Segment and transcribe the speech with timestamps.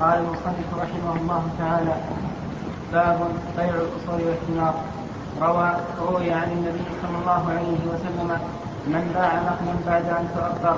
[0.00, 1.94] قال المصنف رحمه الله تعالى
[2.92, 3.18] باب
[3.56, 4.74] بيع الأصول والثمار
[5.40, 8.38] روى روي عن النبي صلى الله عليه وسلم
[8.86, 10.76] من باع نخلا بعد أن تؤبر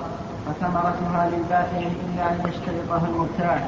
[0.49, 3.67] وثمرتها للبائع إلا أن يشترطها المبتاع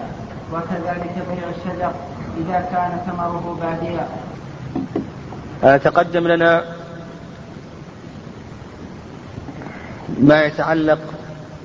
[0.52, 1.92] وكذلك بيع الشجر
[2.40, 4.08] إذا كان ثمره باديا.
[5.64, 6.64] آه، تقدم لنا
[10.18, 10.98] ما يتعلق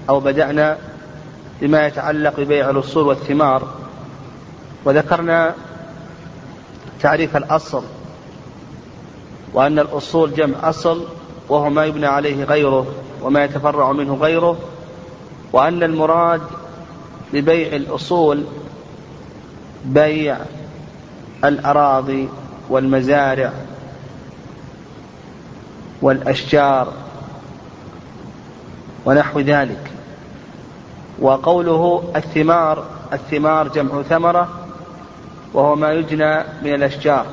[0.10, 0.78] أو بدأنا
[1.62, 3.68] بما يتعلق ببيع الأصول والثمار
[4.86, 5.56] وذكرنا
[7.02, 7.84] تعريف الأصل
[9.54, 11.06] وأن الأصول جمع أصل
[11.50, 12.88] وهو ما يبنى عليه غيره
[13.22, 14.58] وما يتفرع منه غيره
[15.54, 16.42] وأن المراد
[17.34, 18.44] ببيع الأصول
[19.86, 20.38] بيع
[21.44, 22.30] الأراضي
[22.70, 23.52] والمزارع
[26.02, 26.94] والأشجار
[29.06, 29.95] ونحو ذلك.
[31.20, 34.50] وقوله الثمار الثمار جمع ثمرة
[35.54, 37.26] وهو ما يجنى من الأشجار.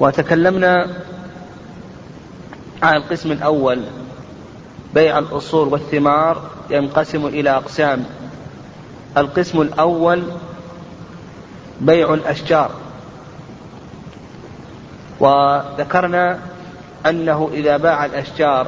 [0.00, 0.86] وتكلمنا
[2.82, 3.82] عن القسم الأول
[4.94, 8.04] بيع الأصول والثمار ينقسم إلى أقسام.
[9.16, 10.22] القسم الأول
[11.80, 12.70] بيع الأشجار.
[15.20, 16.38] وذكرنا
[17.06, 18.66] أنه إذا باع الأشجار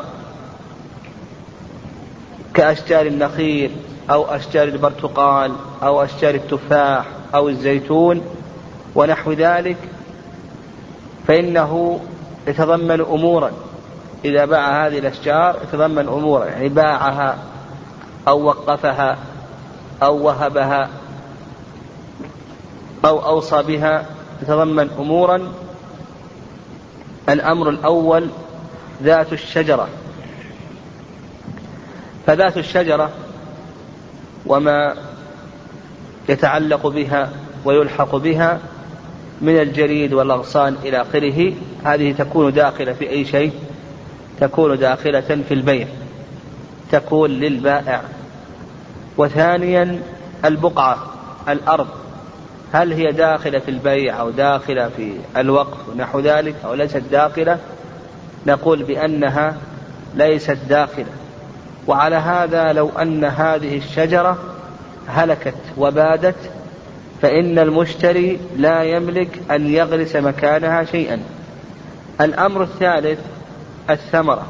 [2.54, 3.76] كأشجار النخيل
[4.10, 8.22] أو أشجار البرتقال أو أشجار التفاح أو الزيتون
[8.94, 9.76] ونحو ذلك
[11.28, 12.00] فإنه
[12.46, 13.50] يتضمن أمورا.
[14.24, 17.38] إذا باع هذه الأشجار يتضمن أمورا يعني باعها
[18.28, 19.18] أو وقفها
[20.02, 20.88] أو وهبها
[23.04, 24.06] أو أوصى بها
[24.42, 25.52] يتضمن أمورا.
[27.28, 28.28] الأمر الأول
[29.02, 29.88] ذات الشجرة.
[32.26, 33.10] فذات الشجرة
[34.46, 34.94] وما
[36.28, 37.30] يتعلق بها
[37.64, 38.58] ويلحق بها
[39.40, 41.52] من الجريد والأغصان إلى آخره
[41.84, 43.52] هذه تكون داخلة في أي شيء؟
[44.40, 45.86] تكون داخلة في البيع
[46.92, 48.02] تكون للبائع.
[49.16, 50.02] وثانيا
[50.44, 51.06] البقعة
[51.48, 51.88] الأرض.
[52.72, 57.58] هل هي داخلة في البيع أو داخلة في الوقف ونحو ذلك أو ليست داخلة؟
[58.46, 59.56] نقول بأنها
[60.14, 61.06] ليست داخلة.
[61.86, 64.38] وعلى هذا لو أن هذه الشجرة
[65.06, 66.36] هلكت وبادت
[67.22, 71.22] فإن المشتري لا يملك أن يغرس مكانها شيئا.
[72.20, 73.18] الأمر الثالث
[73.90, 74.46] الثمرة.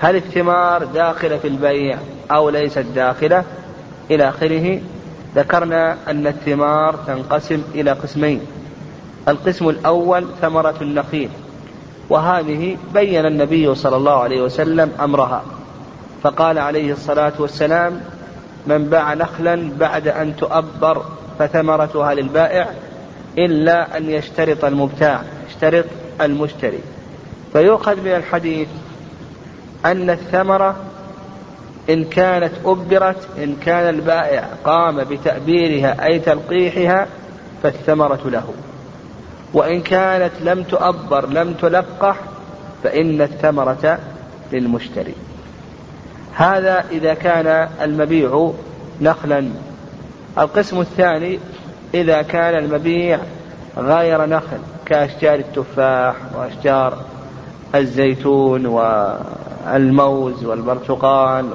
[0.00, 1.98] هل الثمار داخلة في البيع
[2.30, 3.44] أو ليست داخلة؟
[4.10, 4.80] إلى آخره.
[5.36, 8.40] ذكرنا أن الثمار تنقسم إلى قسمين.
[9.28, 11.28] القسم الأول ثمرة النخيل
[12.10, 15.42] وهذه بين النبي صلى الله عليه وسلم أمرها.
[16.22, 18.00] فقال عليه الصلاة والسلام
[18.66, 21.04] من باع نخلا بعد أن تؤبر
[21.38, 22.70] فثمرتها للبائع
[23.38, 25.84] إلا أن يشترط المبتاع يشترط
[26.20, 26.78] المشتري.
[27.52, 28.68] فيؤخذ من الحديث
[29.84, 30.76] أن الثمرة
[31.90, 37.06] إن كانت أبرت إن كان البائع قام بتأبيرها أي تلقيحها
[37.62, 38.54] فالثمرة له.
[39.54, 42.16] وإن كانت لم تؤبر لم تلقح
[42.82, 43.98] فإن الثمرة
[44.52, 45.14] للمشتري.
[46.34, 48.52] هذا إذا كان المبيع
[49.00, 49.48] نخلا.
[50.38, 51.38] القسم الثاني
[51.94, 53.18] إذا كان المبيع
[53.78, 56.98] غير نخل كأشجار التفاح وأشجار
[57.74, 61.50] الزيتون والموز والبرتقال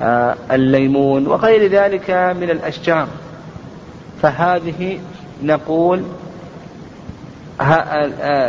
[0.00, 3.06] والليمون وغير ذلك من الأشجار.
[4.22, 5.00] فهذه
[5.42, 6.02] نقول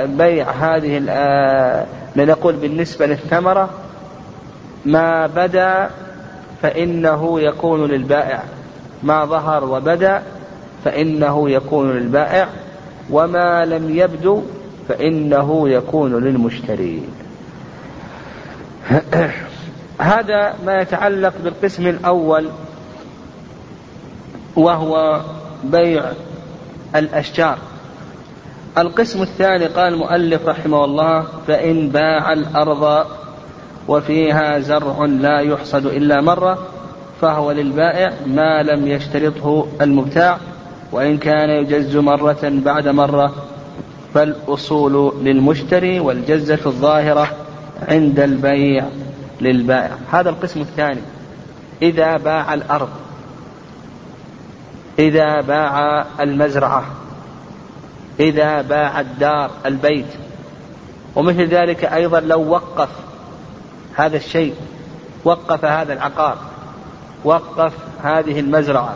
[0.06, 1.00] بيع هذه
[2.16, 3.70] نقول بالنسبة للثمرة
[4.86, 5.90] ما بدا
[6.62, 8.44] فإنه يكون للبائع.
[9.04, 10.24] ما ظهر وبدا
[10.86, 12.48] فإنه يكون للبائع.
[13.10, 14.42] وما لم يبدو
[14.90, 17.04] فإنه يكون للمشتري.
[20.00, 22.50] هذا ما يتعلق بالقسم الأول
[24.56, 25.22] وهو
[25.64, 26.04] بيع
[26.96, 27.58] الأشجار.
[28.78, 33.06] القسم الثاني قال المؤلف رحمه الله فإن باع الأرض
[33.88, 36.68] وفيها زرع لا يحصد إلا مرة
[37.22, 40.38] فهو للبائع ما لم يشترطه المبتاع
[40.92, 43.34] وإن كان يجز مرة بعد مرة
[44.14, 47.28] فالأصول للمشتري والجزة الظاهرة
[47.88, 48.86] عند البيع
[49.42, 49.98] للبائع.
[50.12, 51.02] هذا القسم الثاني
[51.82, 52.90] إذا باع الأرض
[55.00, 56.86] إذا باع المزرعة
[58.20, 60.06] إذا باع الدار البيت
[61.16, 62.90] ومثل ذلك أيضا لو وقف
[63.96, 64.56] هذا الشيء
[65.24, 66.38] وقف هذا العقار
[67.24, 67.74] وقف
[68.04, 68.96] هذه المزرعة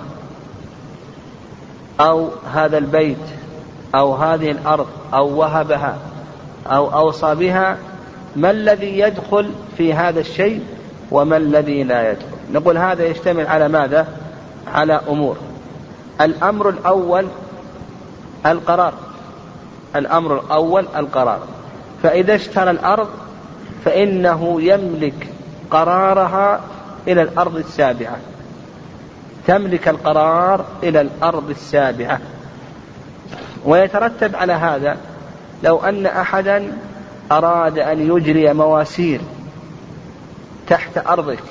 [2.00, 3.18] أو هذا البيت
[3.95, 5.97] أو هذه الأرض أو وهبها
[6.68, 7.77] أو أوصى بها
[8.36, 10.63] ما الذي يدخل في هذا الشيء
[11.12, 14.07] وما الذي لا يدخل؟ نقول هذا يشتمل على ماذا؟
[14.68, 15.38] على أمور.
[16.21, 17.27] الأمر الأول
[18.45, 18.94] القرار.
[19.95, 21.39] الأمر الأول القرار.
[22.03, 23.07] فإذا اشترى الأرض
[23.85, 25.27] فإنه يملك
[25.71, 26.61] قرارها
[27.07, 28.17] إلى الأرض السابعة
[29.47, 32.19] تملك القرار إلى الأرض السابعة
[33.65, 34.97] ويترتب على هذا
[35.63, 36.77] لو أن أحدا
[37.31, 39.21] أراد أن يجري مواسير
[40.67, 41.43] تحت أرضك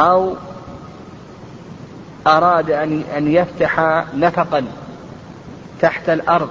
[0.00, 0.34] أو
[2.26, 4.64] أراد أن أن يفتح نفقا
[5.80, 6.50] تحت الأرض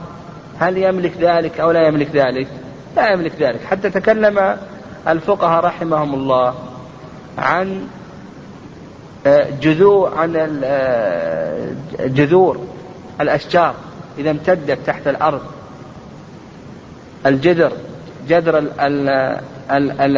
[0.60, 2.48] هل يملك ذلك أو لا يملك ذلك؟
[2.96, 3.60] لا يملك ذلك.
[3.64, 4.58] حتى تكلم
[5.08, 6.56] الفقهاء رحمهم الله
[7.38, 7.88] عن
[9.28, 12.60] آه، جذور عن آه، جذور
[13.22, 13.74] الأشجار
[14.18, 15.42] إذا امتدت تحت الأرض.
[17.26, 17.72] الجذر
[18.28, 18.64] جذر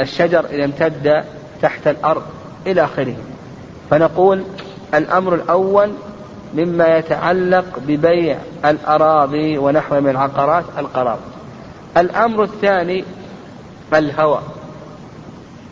[0.02, 1.24] الشجر إذا امتد
[1.62, 2.24] تحت الأرض
[2.68, 3.16] إلى آخره.
[3.90, 4.44] فنقول
[4.94, 5.92] الأمر الأول
[6.54, 11.20] مما يتعلق ببيع الأراضي ونحو من العقارات القرار
[11.98, 13.04] الأمر الثاني
[13.94, 14.42] الهوى.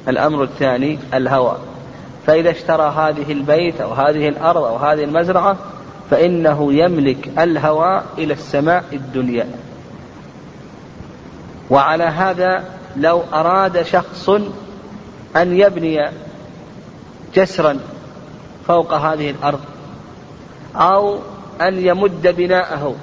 [0.08, 1.58] الأمر الثاني الهوى.
[2.28, 5.58] فإذا اشترى هذه البيت أو هذه الأرض أو هذه المزرعة
[6.10, 9.48] فإنه يملك الهوى إلى السماء الدنيا.
[11.70, 12.64] وعلى هذا
[12.98, 14.30] لو أراد شخص
[15.36, 16.10] أن يبني
[17.36, 17.80] جسرا
[18.68, 19.60] فوق هذه الأرض
[20.76, 21.20] أو
[21.62, 22.96] أن يمد بناءه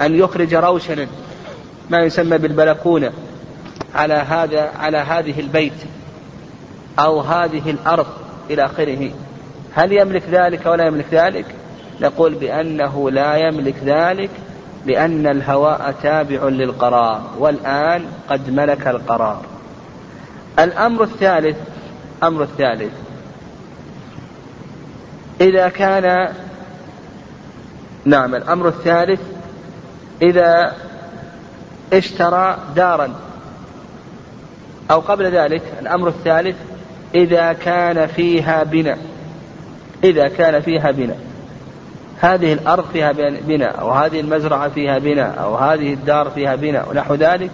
[0.00, 1.06] أن يخرج روشنا
[1.90, 3.12] ما يسمى بالبلكونة
[3.94, 5.72] على هذا على هذه البيت
[6.98, 8.06] أو هذه الأرض
[8.50, 9.10] إلى آخره.
[9.74, 11.44] هل يملك ذلك ولا يملك ذلك؟
[12.00, 14.30] نقول بأنه لا يملك ذلك
[14.86, 19.42] لأن الهواء تابع للقرار والآن قد ملك القرار.
[20.58, 21.56] الأمر الثالث
[22.22, 22.92] أمر الثالث.
[25.40, 26.32] إذا كان
[28.04, 29.20] نعم الأمر الثالث
[30.22, 30.72] إذا
[31.92, 33.12] اشترى دارا.
[34.90, 36.56] أو قبل ذلك الأمر الثالث
[37.14, 38.98] إذا كان فيها بناء.
[40.04, 41.18] إذا كان فيها بناء.
[42.20, 43.12] هذه الأرض فيها
[43.46, 47.50] بناء أو هذه المزرعة فيها بناء أو هذه الدار فيها بناء ونحو ذلك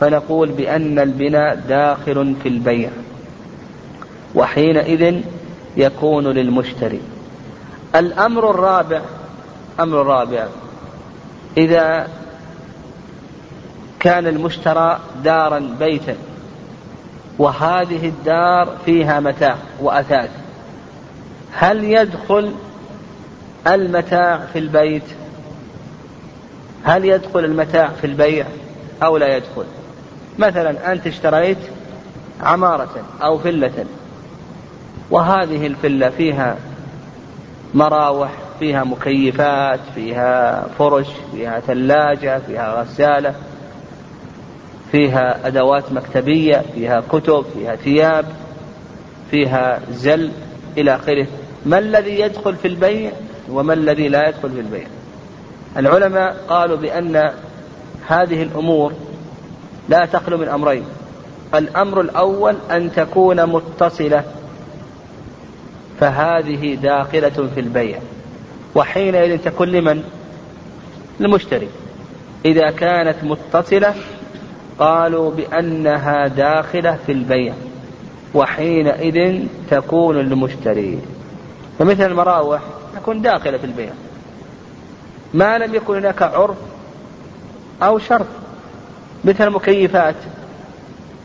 [0.00, 2.90] فنقول بأن البناء داخل في البيع.
[4.34, 5.20] وحينئذ
[5.76, 7.00] يكون للمشتري.
[7.96, 9.00] الأمر الرابع
[9.80, 10.46] أمر الرابع
[11.56, 12.08] إذا
[14.00, 16.16] كان المشترى دارا بيتا
[17.38, 20.30] وهذه الدار فيها متاع وأثاث.
[21.52, 22.52] هل يدخل
[23.66, 25.02] المتاع في البيت؟
[26.84, 28.46] هل يدخل المتاع في البيع
[29.02, 29.64] أو لا يدخل؟
[30.38, 31.58] مثلا أنت اشتريت
[32.40, 33.84] عمارة أو فلة
[35.10, 36.56] وهذه الفلة فيها
[37.74, 43.34] مراوح فيها مكيفات فيها فرش فيها ثلاجة فيها غسالة.
[44.92, 48.26] فيها أدوات مكتبية فيها كتب فيها ثياب
[49.30, 50.30] فيها زل
[50.78, 51.26] إلى آخره.
[51.66, 53.12] ما الذي يدخل في البيع
[53.50, 54.86] وما الذي لا يدخل في البيع؟
[55.76, 57.30] العلماء قالوا بأن
[58.06, 58.92] هذه الأمور
[59.88, 60.84] لا تخلو من أمرين.
[61.54, 64.24] الأمر الأول أن تكون متصلة
[66.00, 67.98] فهذه داخلة في البيع.
[68.74, 70.02] وحينئذ تكون لمن؟
[71.20, 71.68] المشتري
[72.44, 73.94] إذا كانت متصلة
[74.78, 77.54] قالوا بأنها داخلة في البيع
[78.34, 80.98] وحينئذ تكون للمشتري.
[81.78, 82.60] فمثل المراوح
[82.96, 83.90] تكون داخلة في البيع
[85.34, 86.56] ما لم يكن هناك عرف
[87.82, 88.26] أو شرط.
[89.24, 90.14] مثل المكيفات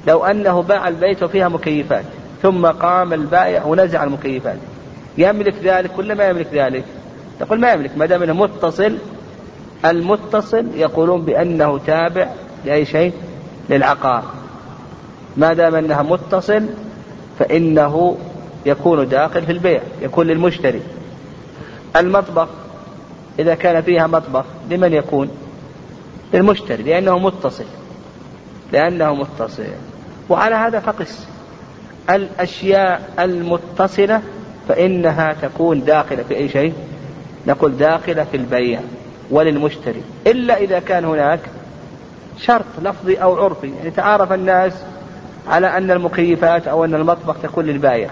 [0.08, 2.06] لو أنه باع البيت وفيها مكيفات
[2.42, 4.58] ثم قام البائع ونزع المكيفات.
[5.18, 6.84] يملك ذلك ولا ما يملك ذلك؟
[7.42, 8.98] يقول ما يملك ما دام إنه متصل
[9.86, 12.28] المتصل يقولون بأنه تابع
[12.66, 13.14] لأي شيء؟
[13.70, 14.24] للعقار.
[15.38, 16.66] ما دام أنها متصل
[17.40, 18.18] فإنه
[18.66, 20.82] يكون داخل في البيع يكون للمشتري.
[21.96, 22.48] المطبخ
[23.40, 25.30] إذا كان فيها مطبخ لمن يكون؟
[26.34, 27.66] للمشتري لأنه متصل.
[28.72, 29.64] لأنه متصل.
[30.30, 31.28] وعلى هذا فقس.
[32.10, 34.22] الأشياء المتصلة
[34.68, 36.74] فإنها تكون داخلة في أي شيء؟
[37.48, 38.80] نقول داخلة في البيع
[39.32, 40.02] وللمشتري.
[40.28, 41.40] إلا إذا كان هناك
[42.38, 44.74] شرط لفظي أو عرفي يعني تعارف الناس
[45.48, 48.10] على أن المكيفات أو أن المطبخ تكون للبايع.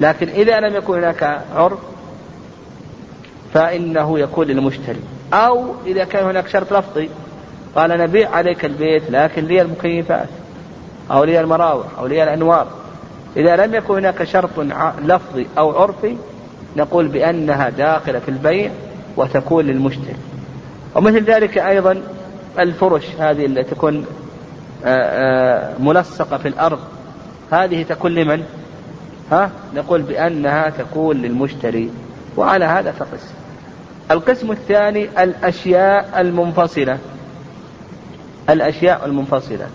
[0.00, 1.78] لكن إذا لم يكن هناك عرف
[3.54, 5.00] فإنه يكون للمشتري.
[5.32, 7.08] أو إذا كان هناك شرط لفظي
[7.74, 10.28] قال نبيع عليك البيت لكن لي المكيفات
[11.10, 12.66] أو لي المراوح أو لي الأنوار.
[13.36, 14.50] إذا لم يكن هناك شرط
[15.02, 16.16] لفظي أو عرفي
[16.76, 18.70] نقول بأنها داخلة في البيع
[19.16, 20.16] وتكون للمشتري.
[20.94, 22.02] ومثل ذلك أيضا
[22.58, 24.06] الفرش هذه التي تكون
[25.78, 26.78] ملصقة في الأرض.
[27.52, 28.44] هذه تكون لمن؟
[29.32, 31.90] ها؟ نقول بأنها تكون للمشتري.
[32.36, 33.32] وعلى هذا فقس.
[34.10, 36.98] القسم الثاني الأشياء المنفصلة.
[38.50, 39.66] الأشياء المنفصلة.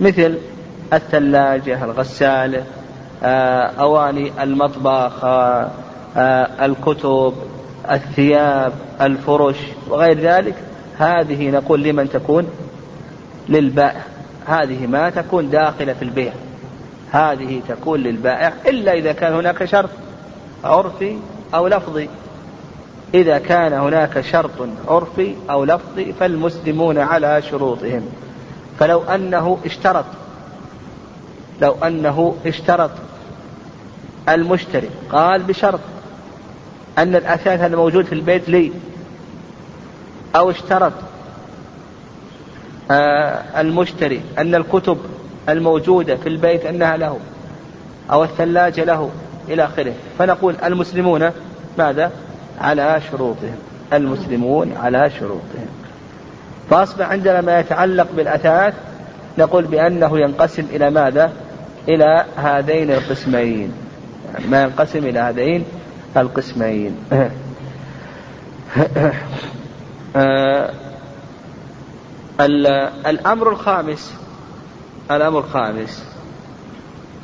[0.00, 0.38] مثل
[0.92, 2.64] الثلاجة الغسالة
[3.22, 5.68] آه، أواني المطبخ آه،
[6.16, 7.34] آه، الكتب
[7.90, 9.56] الثياب الفرش
[9.88, 10.54] وغير ذلك.
[11.00, 12.48] هذه نقول لمن تكون
[13.48, 14.02] للبائع.
[14.46, 16.32] هذه ما تكون داخلة في البيع.
[17.10, 19.90] هذه تكون للبائع إلا إذا كان هناك شرط
[20.64, 21.16] عرفي
[21.54, 22.08] أو لفظي.
[23.14, 24.50] إذا كان هناك شرط
[24.88, 28.02] عرفي أو لفظي فالمسلمون على شروطهم.
[28.78, 30.04] فلو أنه اشترط
[31.62, 32.90] لو أنه اشترط
[34.28, 35.80] المشتري قال بشرط
[36.98, 38.72] أن الأثاث الموجود في البيت لي.
[40.36, 40.92] أو اشترط
[42.90, 44.98] آه، المشتري أن الكتب
[45.48, 47.18] الموجودة في البيت أنها له
[48.12, 49.10] أو الثلاجة له
[49.48, 49.92] إلى آخره.
[50.18, 51.30] فنقول المسلمون
[51.78, 52.12] ماذا؟
[52.60, 53.56] على شروطهم.
[53.92, 55.66] المسلمون على شروطهم.
[56.70, 58.74] فأصبح عندنا ما يتعلق بالأثاث
[59.38, 61.32] نقول بأنه ينقسم إلى ماذا؟
[61.88, 63.72] إلى هذين القسمين.
[64.48, 65.64] ما ينقسم إلى هذين
[66.16, 66.96] القسمين.
[70.16, 70.70] آه،
[73.06, 74.14] الأمر الخامس
[75.10, 76.04] الأمر الخامس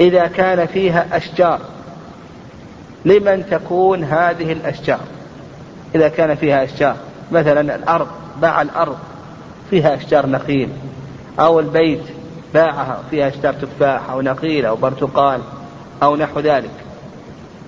[0.00, 1.60] إذا كان فيها أشجار
[3.04, 5.00] لمن تكون هذه الأشجار؟
[5.94, 6.96] إذا كان فيها أشجار
[7.32, 8.08] مثلا الأرض
[8.42, 8.98] باع الأرض
[9.70, 10.68] فيها أشجار نخيل
[11.40, 12.02] أو البيت
[12.54, 15.40] باعها فيها أشجار تفاح أو نخيل أو برتقال
[16.02, 16.70] أو نحو ذلك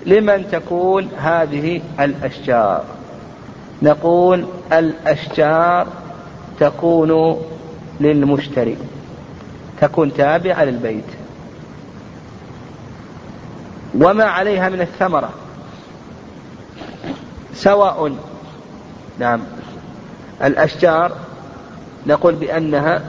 [0.05, 2.83] لمن تكون هذه الأشجار؟
[3.81, 5.87] نقول الأشجار
[6.59, 7.41] تكون
[7.99, 8.77] للمشتري
[9.81, 11.03] تكون تابعة للبيت.
[13.95, 15.29] وما عليها من الثمرة
[17.53, 18.15] سواء
[19.19, 19.39] نعم
[20.43, 21.11] الأشجار
[22.07, 23.01] نقول بأنها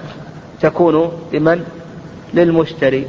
[0.61, 1.65] تكون لمن؟
[2.35, 3.07] للمشتري.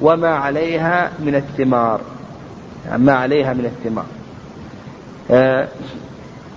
[0.00, 2.00] وما عليها من الثمار
[2.96, 4.06] ما عليها من الثمار.
[5.30, 5.68] آه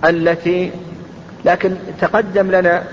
[0.04, 0.70] التي
[1.44, 2.84] لكن تقدم لنا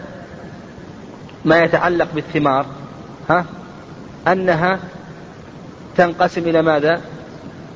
[1.46, 2.66] ما يتعلق بالثمار
[3.30, 3.46] ها
[4.28, 4.80] أنها
[5.98, 7.02] تنقسم إلى ماذا؟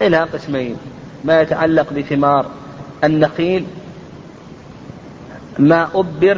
[0.01, 0.77] إلى قسمين
[1.24, 2.45] ما يتعلق بثمار
[3.03, 3.65] النخيل
[5.59, 6.38] ما أبر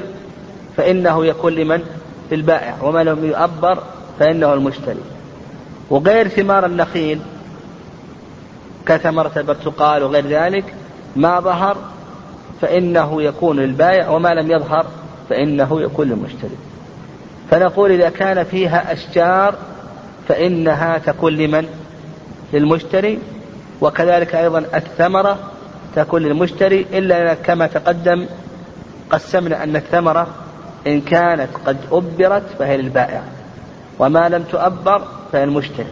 [0.77, 1.83] فإنه يكون لمن؟
[2.31, 3.83] للبائع وما لم يؤبر
[4.19, 5.01] فإنه المشتري
[5.89, 7.19] وغير ثمار النخيل
[8.85, 10.73] كثمرة البرتقال وغير ذلك
[11.15, 11.77] ما ظهر
[12.61, 14.85] فإنه يكون للبائع وما لم يظهر
[15.29, 16.57] فإنه يكون للمشتري.
[17.51, 19.55] فنقول إذا كان فيها أشجار
[20.27, 21.67] فإنها تكون لمن؟
[22.53, 23.19] للمشتري.
[23.81, 25.39] وكذلك أيضا الثمرة
[25.95, 28.25] تكون للمشتري إلا كما تقدم
[29.09, 30.27] قسمنا أن الثمرة
[30.87, 33.21] إن كانت قد أبرت فهي للبائع
[33.99, 35.01] وما لم تؤبر
[35.31, 35.87] فهي المشتري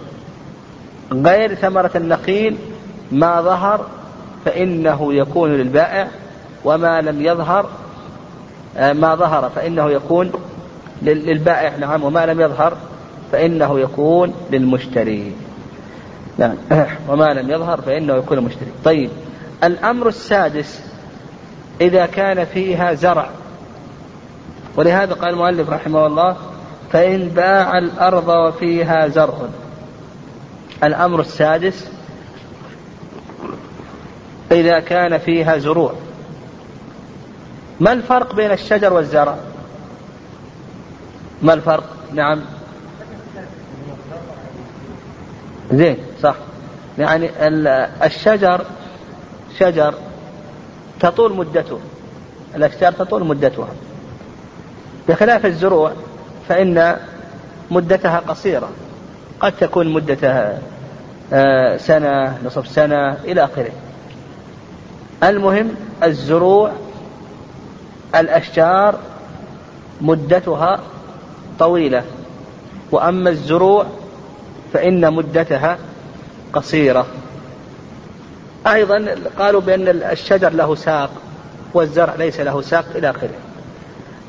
[1.14, 2.58] غير ثمرة النخيل
[3.12, 3.86] ما ظهر
[4.46, 6.08] فإنه يكون للبائع
[6.66, 7.70] وما لم يظهر
[8.78, 10.32] آه، ما ظهر فإنه يكون
[11.02, 12.78] للبائع نعم وما لم يظهر
[13.32, 15.34] فإنه يكون للمشتري.
[16.38, 16.56] نعم.
[17.10, 18.72] وما لم يظهر فإنه يكون للمشتري.
[18.86, 19.10] طيب.
[19.64, 20.82] الأمر السادس
[21.82, 23.30] إذا كان فيها زرع.
[24.76, 26.38] ولهذا قال المؤلف رحمه الله
[26.92, 29.34] فإن باع الأرض وفيها زرع.
[30.84, 31.92] الأمر السادس
[34.52, 35.94] إذا كان فيها زروع.
[37.80, 39.36] ما الفرق بين الشجر والزرع؟
[41.42, 41.84] ما الفرق؟
[42.14, 42.42] نعم.
[45.72, 46.36] زين صح.
[46.98, 47.30] يعني
[48.06, 48.66] الشجر
[49.60, 49.94] شجر
[51.00, 51.80] تطول مدته.
[52.56, 53.68] الأشجار تطول مدتها.
[55.10, 55.92] بخلاف الزروع
[56.50, 56.98] فإن
[57.72, 58.70] مدتها قصيرة.
[59.40, 60.60] قد تكون مدتها
[61.34, 63.72] آه، سنة نصف سنة إلى آخره.
[65.24, 66.72] المهم الزروع
[68.16, 69.00] الأشجار
[70.02, 70.80] مدتها
[71.60, 72.04] طويلة
[72.92, 73.86] وأما الزروع
[74.74, 75.78] فإن مدتها
[76.54, 77.06] قصيرة.
[78.68, 81.10] أيضا قالوا بأن الشجر له ساق
[81.74, 83.30] والزرع ليس له ساق إلى آخره.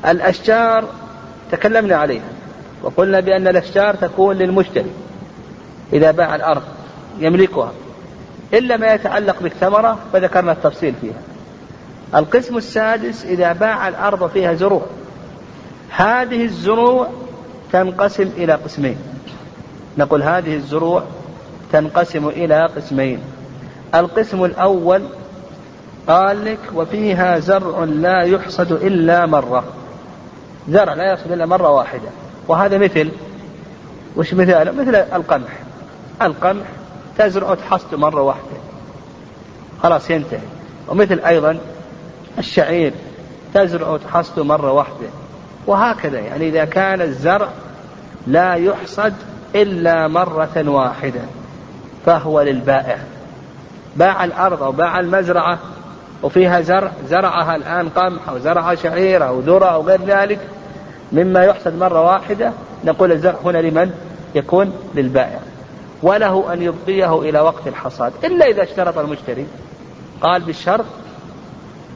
[0.07, 0.83] الأشجار
[1.51, 2.29] تكلمنا عليها
[2.83, 4.91] وقلنا بأن الأشجار تكون للمشتري
[5.93, 6.61] إذا باع الأرض
[7.19, 7.71] يملكها
[8.53, 11.30] إلا ما يتعلق بالثمرة فذكرنا التفصيل فيها.
[12.15, 14.81] القسم السادس إذا باع الأرض فيها زروع.
[15.89, 17.07] هذه الزروع
[17.71, 18.97] تنقسم إلى قسمين.
[19.97, 21.03] نقول هذه الزروع
[21.71, 23.19] تنقسم إلى قسمين.
[23.95, 25.01] القسم الأول
[26.07, 29.63] قال لك وفيها زرع لا يحصد إلا مرة.
[30.69, 32.09] زرع لا يحصد إلا مرة واحدة.
[32.47, 33.09] وهذا مثل.
[34.15, 35.59] وش مثال مثل القمح.
[36.21, 36.65] القمح
[37.17, 38.57] تزرع تحصد مرة واحدة.
[39.83, 40.39] خلاص ينتهي.
[40.87, 41.59] ومثل أيضا
[42.37, 42.93] الشعير
[43.53, 45.07] تزرع وتحصد مرة واحدة.
[45.67, 47.47] وهكذا يعني إذا كان الزرع
[48.27, 49.13] لا يحصد
[49.55, 51.21] إلا مرة واحدة
[52.05, 52.97] فهو للبائع.
[53.95, 55.59] باع الأرض أو باع المزرعة
[56.23, 60.39] وفيها زرع زرعها الآن قمح أو زرع شعير أو ذرة أو غير ذلك
[61.11, 62.51] مما يحصد مرة واحدة
[62.85, 63.91] نقول الزرع هنا لمن؟
[64.35, 65.39] يكون للبائع.
[66.03, 69.45] وله أن يبقيه إلى وقت الحصاد إلا إذا اشترط المشتري.
[70.21, 70.85] قال بالشرط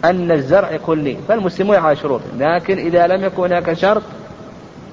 [0.09, 4.03] أن الزرع يكون لي فالمسلمون على شروط لكن إذا لم يكن هناك شرط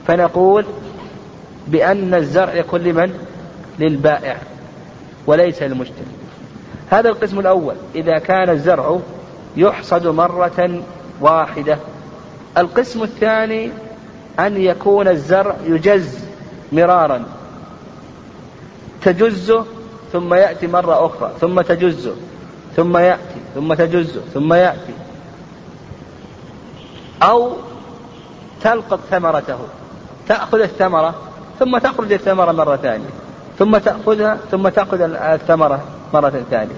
[0.06, 0.64] فنقول
[1.66, 3.12] بأن الزرع يكون لمن
[3.78, 4.36] للبائع
[5.26, 6.06] وليس للمشتري
[6.90, 8.98] هذا القسم الأول إذا كان الزرع
[9.56, 10.82] يحصد مرة
[11.20, 11.78] واحدة.
[12.58, 13.70] القسم الثاني
[14.40, 16.24] أن يكون الزرع يجز
[16.72, 17.24] مرارا.
[19.02, 19.64] تجزه
[20.12, 22.14] ثم يأتي مرة أخرى ثم تجزه
[22.76, 24.92] ثم يأتي ثم تجزه ثم يأتي.
[27.22, 27.52] أو
[28.62, 29.58] تلقط ثمرته.
[30.28, 31.14] تأخذ الثمرة
[31.58, 33.08] ثم تخرج الثمرة مرة ثانية.
[33.58, 35.80] ثم تأخذها ثم تأخذ الثمرة
[36.14, 36.76] مرة ثانية.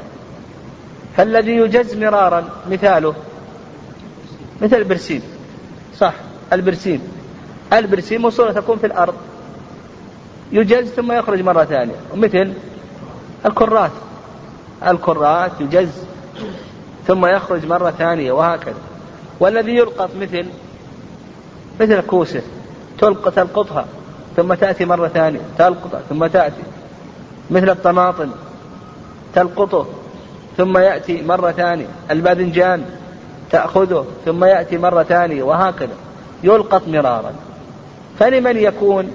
[1.16, 3.14] فالذي يجز مرارا مثاله
[4.62, 5.22] مثل البرسيم.
[5.96, 6.12] صح
[6.52, 7.00] البرسيم.
[7.72, 9.14] البرسيم موصولة تكون في الأرض.
[10.52, 11.94] يجز ثم يخرج مرة ثانية.
[12.12, 12.52] ومثل
[13.46, 13.90] الكرات.
[14.86, 16.04] الكرات يجز
[17.06, 18.93] ثم يخرج مرة ثانية وهكذا.
[19.40, 20.46] والذي يلقط مثل
[21.80, 22.02] مثل
[22.98, 23.86] تلقط تلقطها
[24.36, 26.62] ثم تأتي مرة ثانية تلقطها ثم تأتي
[27.50, 28.30] مثل الطماطم
[29.34, 29.86] تلقطه
[30.56, 32.84] ثم يأتي مرة ثانية الباذنجان
[33.50, 35.94] تأخذه ثم يأتي مرة ثانية وهكذا.
[36.44, 37.32] يلقط مرارا.
[38.18, 39.10] فلمن يكون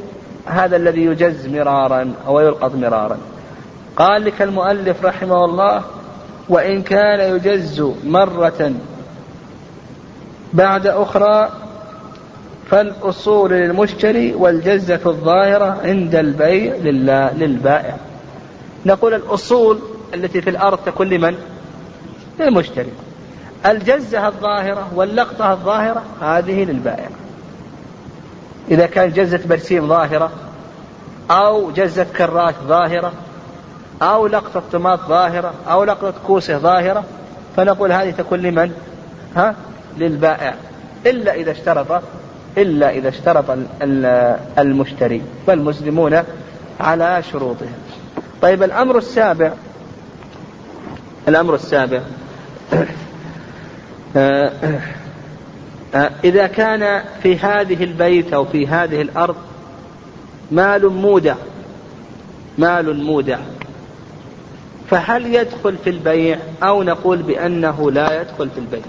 [0.45, 3.17] هذا الذي يجز مرارا أو يلقط مرارا؟
[3.95, 5.83] قال لك المؤلف رحمه الله
[6.49, 8.73] وإن كان يجز مرة
[10.53, 11.49] بعد أخرى
[12.71, 16.75] فالأصول للمشتري والجزة الظاهرة عند البيع
[17.37, 17.97] للبائع
[18.85, 19.79] نقول الأصول
[20.13, 21.35] التي في الأرض تكون لمن؟
[22.39, 22.91] للمشتري
[23.65, 27.09] الجزة الظاهرة واللقطة الظاهرة هذه للبائع
[28.71, 30.31] إذا كان جزة برسيم ظاهرة
[31.31, 33.13] أو جزة كراش ظاهرة
[34.01, 37.03] أو لقطة طماط ظاهرة أو لقطة كوسة ظاهرة
[37.57, 38.71] فنقول هذه تكون لمن؟
[39.35, 39.55] ها؟
[39.99, 40.55] للبائع
[41.05, 42.03] إلا إذا اشترط
[42.57, 43.57] إلا إذا اشترط
[44.57, 46.23] المشتري فالمسلمون
[46.79, 47.73] على شروطهم.
[48.41, 49.51] طيب الأمر السابع
[51.27, 52.01] الأمر السابع.
[55.95, 59.35] آه، إذا كان في هذه البيت أو في هذه الأرض
[60.51, 61.35] مال مودع
[62.57, 63.37] مال مودع
[64.89, 68.81] فهل يدخل في البيع أو نقول بأنه لا يدخل في البيع؟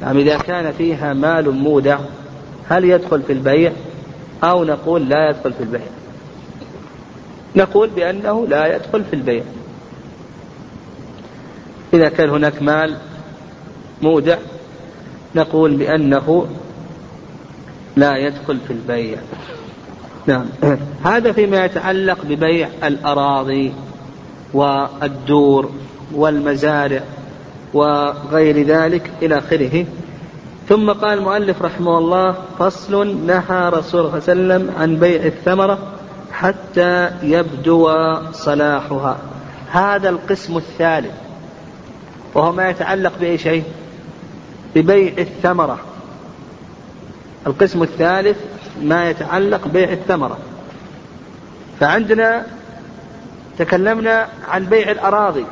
[0.00, 1.98] نعم إذا كان فيها مال مودع
[2.68, 3.72] هل يدخل في البيع؟
[4.44, 5.86] أو نقول لا يدخل في البيع.
[7.56, 9.42] نقول بأنه لا يدخل في البيع.
[11.94, 12.96] إذا كان هناك مال
[14.02, 14.36] مودع
[15.34, 16.46] نقول بأنه
[17.96, 19.18] لا يدخل في البيع.
[20.26, 20.46] نعم.
[21.04, 23.72] هذا فيما يتعلق ببيع الأراضي
[24.54, 25.70] والدور
[26.14, 27.02] والمزارع.
[27.74, 29.86] وغير ذلك إلى آخره.
[30.68, 35.24] ثم قال المؤلف رحمه الله فصل نهى رسول الله صلى الله عليه وسلم عن بيع
[35.24, 35.78] الثمرة
[36.32, 37.90] حتى يبدو
[38.32, 39.18] صلاحها.
[39.70, 41.12] هذا القسم الثالث
[42.34, 43.64] وهو ما يتعلق بأي شيء؟
[44.74, 45.78] ببيع الثمرة.
[47.46, 48.36] القسم الثالث
[48.82, 50.38] ما يتعلق ببيع الثمرة.
[51.80, 52.46] فعندنا
[53.58, 55.44] تكلمنا عن بيع الأراضي.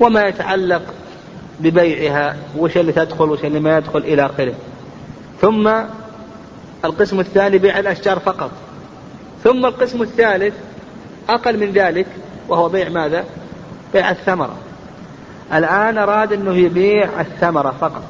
[0.00, 0.82] وما يتعلق
[1.60, 4.54] ببيعها وش اللي تدخل وش اللي ما يدخل إلى آخره.
[5.40, 5.70] ثم
[6.84, 8.50] القسم الثاني بيع الأشجار فقط.
[9.44, 10.54] ثم القسم الثالث
[11.28, 12.06] أقل من ذلك
[12.48, 13.24] وهو بيع ماذا؟
[13.92, 14.56] بيع الثمرة.
[15.54, 18.02] الآن أراد أنه يبيع الثمرة فقط.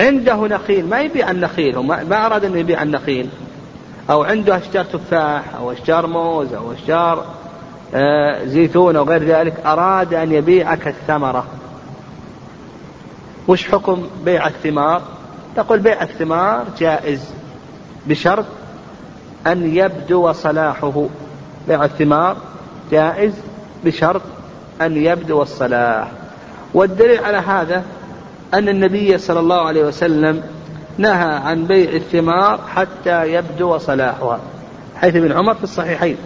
[0.00, 3.28] عنده نخيل ما يبيع النخيل ما أراد أنه يبيع النخيل.
[4.10, 7.26] أو عنده أشجار تفاح أو أشجار موز أو أشجار
[8.44, 11.46] زيتون أو غير ذلك أراد أن يبيعك الثمرة.
[13.48, 15.02] وش حكم بيع الثمار؟
[15.56, 17.30] تقول بيع الثمار جائز
[18.06, 18.44] بشرط
[19.46, 21.06] أن يبدو صلاحه.
[21.68, 22.36] بيع الثمار
[22.90, 23.32] جائز
[23.84, 24.22] بشرط
[24.80, 26.08] أن يبدو الصلاح.
[26.74, 27.84] والدليل على هذا
[28.54, 30.42] أن النبي صلى الله عليه وسلم
[30.98, 34.38] نهى عن بيع الثمار حتى يبدو صلاحها.
[34.96, 36.16] حيث ابن عمر في الصحيحين.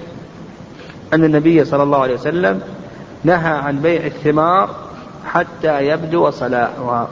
[1.14, 2.60] أن النبي صلى الله عليه وسلم
[3.24, 4.70] نهى عن بيع الثمار
[5.26, 7.08] حتى يبدو صلاحها.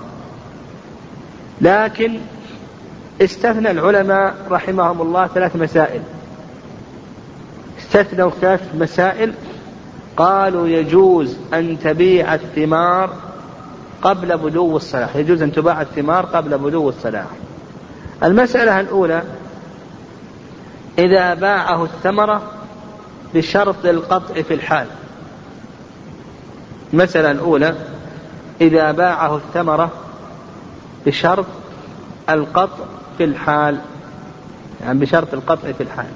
[1.60, 2.18] لكن
[3.22, 6.02] استثنى العلماء رحمهم الله ثلاث مسائل.
[7.78, 9.32] استثنوا ثلاث مسائل.
[10.16, 13.10] قالوا يجوز أن تبيع الثمار
[14.02, 15.16] قبل بدو الصلاح.
[15.16, 17.26] يجوز أن تباع الثمار قبل بدو الصلاح.
[18.22, 19.22] المسألة الأولى
[20.98, 22.42] إذا باعه الثمرة
[23.34, 24.86] بشرط القطع في الحال.
[26.92, 27.74] المسألة الأولى
[28.60, 29.90] إذا باعه الثمرة
[31.06, 31.46] بشرط
[32.28, 32.84] القطع
[33.18, 33.78] في الحال.
[34.80, 36.10] يعني بشرط القطع في الحال.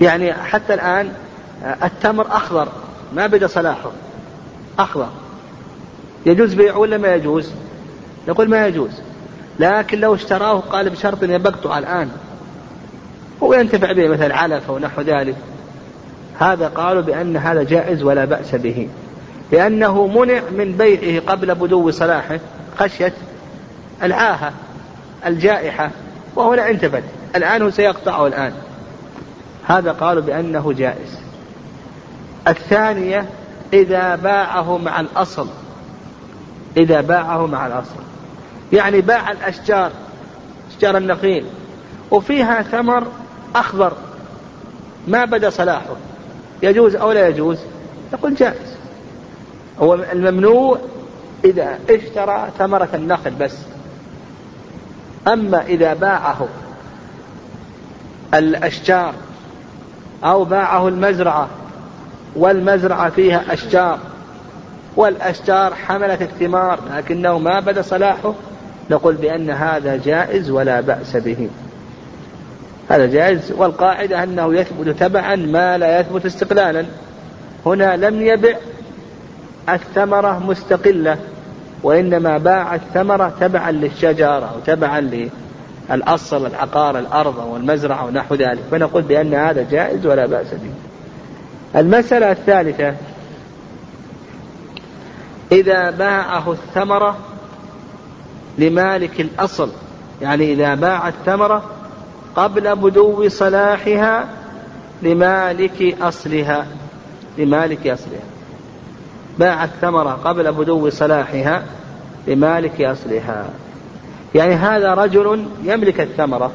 [0.00, 1.12] يعني حتى الآن
[1.82, 2.68] التمر أخضر
[3.14, 3.90] ما بدا صلاحه.
[4.78, 5.08] أخضر.
[6.26, 7.50] يجوز بيعه ولا ما يجوز؟
[8.28, 8.90] نقول ما يجوز.
[9.58, 12.10] لكن لو اشتراه قال بشرط أن يبقطع الآن.
[13.42, 15.36] هو ينتفع به مثل علف أو نحو ذلك.
[16.38, 18.88] هذا قالوا بأن هذا جائز ولا بأس به.
[19.52, 22.40] لأنه منع من بيعه قبل بدو صلاحه
[22.78, 23.12] خشية
[24.02, 24.52] العاهة
[25.26, 25.90] الجائحة
[26.36, 27.02] وهو لا انتفت
[27.36, 28.52] الآن هو سيقطعه الآن.
[29.66, 31.18] هذا قالوا بأنه جائز.
[32.48, 33.26] الثانية
[33.72, 35.48] إذا باعه مع الأصل.
[36.76, 38.00] إذا باعه مع الأصل.
[38.72, 39.90] يعني باع الأشجار
[40.70, 41.44] أشجار النخيل.
[42.10, 43.06] وفيها ثمر
[43.60, 43.92] أخضر.
[45.08, 45.96] ما بدا صلاحه.
[46.62, 47.58] يجوز أو لا يجوز؟
[48.12, 48.76] يقول جائز.
[49.80, 50.78] هو الممنوع
[51.44, 53.56] إذا اشترى ثمرة النخل بس.
[55.28, 56.48] أما إذا باعه
[58.34, 59.14] الأشجار
[60.24, 61.48] أو باعه المزرعة
[62.36, 63.98] والمزرعة فيها أشجار
[64.96, 68.34] والأشجار حملت الثمار لكنه ما بدا صلاحه
[68.90, 71.48] نقول بأن هذا جائز ولا بأس به.
[72.88, 73.52] هذا جائز.
[73.52, 76.84] والقاعدة أنه يثبت تبعا ما لا يثبت استقلالا.
[77.66, 78.56] هنا لم يبع
[79.68, 81.18] الثمرة مستقلة
[81.82, 85.28] وإنما باع الثمرة تبعا للشجرة أو تبعا
[85.90, 88.62] للأصل العقار الأرض والمزرعة ونحو ذلك.
[88.70, 90.72] فنقول بأن هذا جائز ولا بأس به.
[91.80, 92.94] المسألة الثالثة
[95.52, 97.16] إذا باعه الثمرة
[98.58, 99.70] لمالك الأصل
[100.22, 101.62] يعني إذا باع الثمرة
[102.38, 104.28] قبل بدو صلاحها
[105.02, 106.66] لمالك أصلها
[107.38, 108.22] لمالك أصلها.
[109.38, 111.62] باع الثمرة قبل بدو صلاحها
[112.26, 113.50] لمالك أصلها.
[114.34, 116.50] يعني هذا رجل يملك الثمرة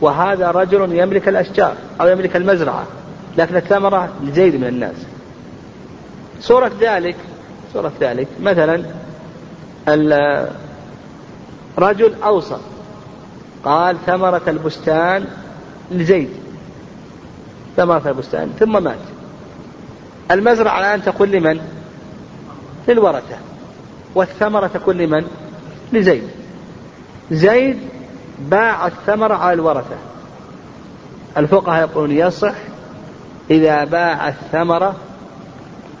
[0.00, 2.84] وهذا رجل يملك الأشجار أو يملك المزرعة
[3.38, 4.96] لكن الثمرة لزيد من الناس.
[6.40, 7.16] صورة ذلك
[7.74, 8.84] صورة ذلك مثلا
[11.78, 12.56] رجل أوصى
[13.64, 15.26] قال ثمرة البستان
[15.90, 16.30] لزيد.
[17.76, 18.98] ثمرة البستان ثم مات.
[20.30, 21.60] المزرعة الآن تكون لمن؟
[22.88, 23.36] للورثة.
[24.14, 25.24] والثمرة تكون لمن؟
[25.92, 26.22] لزيد.
[27.30, 27.78] زيد
[28.38, 29.96] باع الثمرة على الورثة.
[31.36, 32.54] الفقهاء يقولون يصح
[33.50, 34.94] إذا باع الثمرة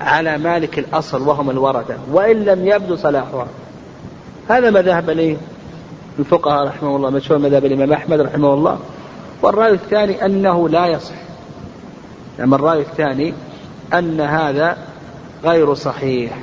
[0.00, 3.46] على مالك الأصل وهم الورثة وإن لم يبدو صلاحها.
[4.48, 5.36] هذا ما ذهب إليه
[6.18, 8.78] الفقهاء رحمه الله مشهور مذهب الإمام أحمد رحمه الله.
[9.42, 11.14] والرأي الثاني أنه لا يصح.
[12.40, 13.34] أما الرأي الثاني
[13.94, 14.76] أن هذا
[15.44, 16.38] غير صحيح.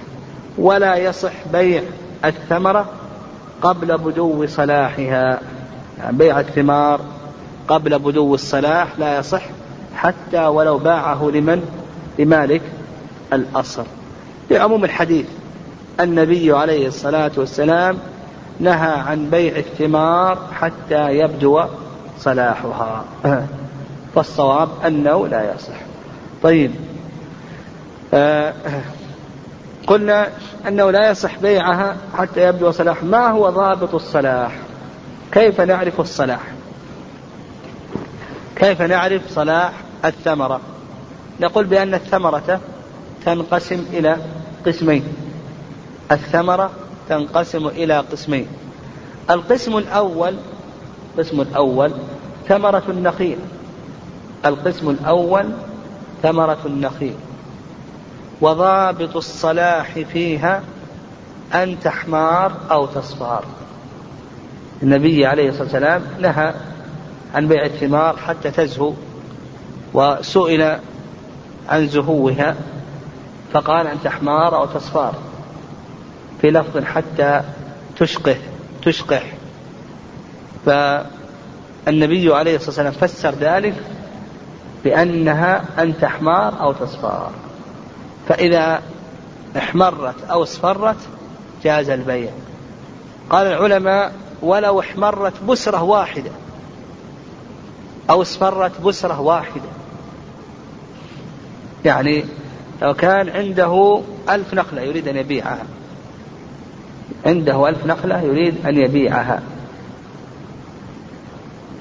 [0.58, 1.82] ولا يصح بيع
[2.26, 2.86] الثمرة
[3.62, 5.40] قبل بدو صلاحها.
[6.00, 7.00] يعني بيع الثمار
[7.68, 9.44] قبل بدو الصلاح لا يصح
[9.96, 11.62] حتى ولو باعه لمن؟
[12.20, 12.62] لمالك
[13.34, 13.84] الأصل.
[14.52, 15.26] لعموم الحديث
[16.00, 17.98] النبي عليه الصلاة والسلام
[18.60, 21.64] نهى عن بيع الثمار حتى يبدو
[22.20, 23.06] صلاحها.
[24.16, 25.76] فالصواب أنه لا يصح.
[26.44, 26.72] طيب.
[28.14, 28.54] آه.
[29.88, 30.28] قلنا
[30.68, 33.04] أنه لا يصح بيعها حتى يبدو صلاح.
[33.04, 34.52] ما هو ضابط الصلاح؟
[35.32, 36.42] كيف نعرف الصلاح؟
[38.56, 39.72] كيف نعرف صلاح
[40.06, 40.62] الثمرة؟
[41.40, 42.60] نقول بأن الثمرة
[43.26, 44.18] تنقسم إلى
[44.66, 45.04] قسمين.
[46.12, 46.72] الثمرة
[47.10, 48.48] تنقسم إلى قسمين.
[49.30, 50.36] القسم الأول
[51.18, 51.92] القسم الأول
[52.48, 53.38] ثمرة النخيل.
[54.46, 55.50] القسم الأول
[56.24, 57.16] ثمرة النخيل.
[58.42, 60.64] وضابط الصلاح فيها
[61.54, 63.44] أن تحمار أو تصفار.
[64.84, 66.54] النبي عليه الصلاة والسلام نهى
[67.36, 68.94] عن بيع الثمار حتى تزهو
[69.94, 70.80] وسئل
[71.70, 72.56] عن زهوها
[73.54, 75.14] فقال أن تحمار أو تصفار.
[76.42, 77.42] في لفظ حتى
[77.98, 78.36] تشقه
[78.82, 79.24] تشقح.
[80.66, 83.76] فالنبي عليه الصلاة والسلام فسر ذلك
[84.84, 87.32] بأنها أن تحمار أو تصفار.
[88.28, 88.82] فإذا
[89.58, 90.98] احمرت أو اصفرت
[91.64, 92.32] جاز البيع.
[93.30, 96.32] قال العلماء ولو احمرت بسرة واحدة
[98.10, 99.70] أو اصفرت بسرة واحدة.
[101.86, 102.26] يعني
[102.82, 105.64] لو كان عنده ألف نخلة يريد أن يبيعها.
[107.28, 109.42] عنده ألف نخلة يريد أن يبيعها.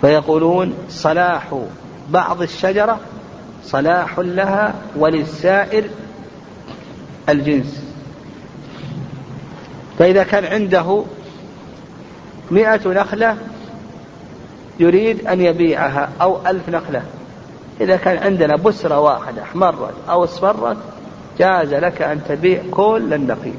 [0.00, 1.58] فيقولون صلاح
[2.10, 3.00] بعض الشجرة
[3.64, 5.84] صلاح لها وللسائر
[7.28, 7.84] الجنس.
[9.98, 11.04] فإذا كان عنده
[12.50, 13.36] مئة نخلة
[14.80, 17.02] يريد أن يبيعها أو ألف نخلة.
[17.80, 20.76] إذا كان عندنا بسرة واحدة احمرت أو اصفرت
[21.38, 23.54] جاز لك أن تبيع كل النخيل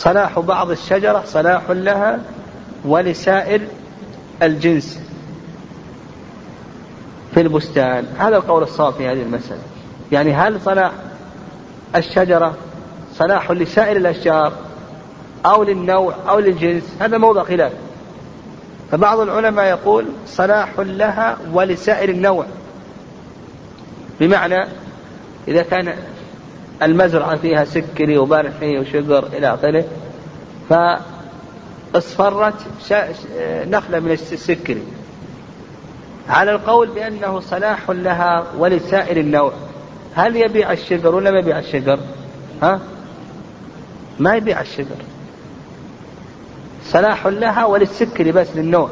[0.00, 2.18] صلاح بعض الشجرة صلاح لها
[2.84, 3.60] ولسائر
[4.42, 5.00] الجنس
[7.34, 8.06] في البستان.
[8.18, 9.60] هذا القول الصواب في هذه المسألة.
[10.12, 10.92] يعني هل صلاح
[11.96, 12.54] الشجرة
[13.14, 14.52] صلاح لسائر الأشجار
[15.46, 17.72] أو للنوع أو للجنس؟ هذا موضع خلاف.
[18.90, 22.46] فبعض العلماء يقول صلاح لها ولسائر النوع.
[24.20, 24.68] بمعنى
[25.48, 25.94] إذا كان
[26.82, 29.84] المزرعة فيها سكري وبارحي وشجر إلى آخره.
[31.94, 32.54] فاصفرت
[33.44, 34.82] نخلة من السكري.
[36.28, 39.52] على القول بأنه صلاح لها ولسائر النوع.
[40.14, 42.00] هل يبيع الشجر ولا ما يبيع الشجر
[42.62, 42.80] ها؟
[44.18, 44.96] ما يبيع الشجر
[46.84, 48.88] صلاح لها وللسكر بس للنوع.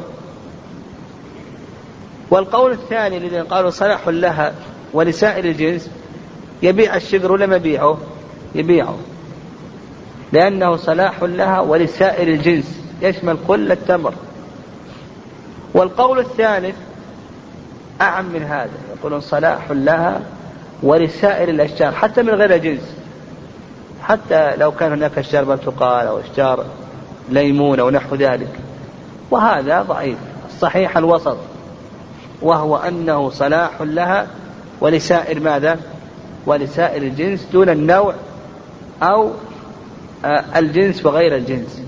[2.30, 4.54] والقول الثاني الذين قالوا صلاح لها
[4.92, 5.90] ولسائر الجنس
[6.62, 7.98] يبيع الشجر ولا ما يبيعه؟
[8.54, 8.96] يبيعه.
[10.32, 14.14] لأنه صلاح لها ولسائر الجنس يشمل كل التمر.
[15.74, 16.76] والقول الثالث
[18.00, 20.20] أعم من هذا يقولون صلاح لها
[20.82, 22.94] ولسائر الأشجار حتى من غير جنس.
[24.02, 26.64] حتى لو كان هناك أشجار برتقال أو أشجار
[27.28, 28.52] ليمون أو نحو ذلك.
[29.30, 30.18] وهذا ضعيف
[30.48, 31.36] الصحيح الوسط.
[32.42, 34.26] وهو أنه صلاح لها
[34.80, 35.78] ولسائر ماذا؟
[36.48, 38.14] ولسائر الجنس دون النوع
[39.02, 39.30] أو
[40.24, 41.82] آه، الجنس وغير الجنس.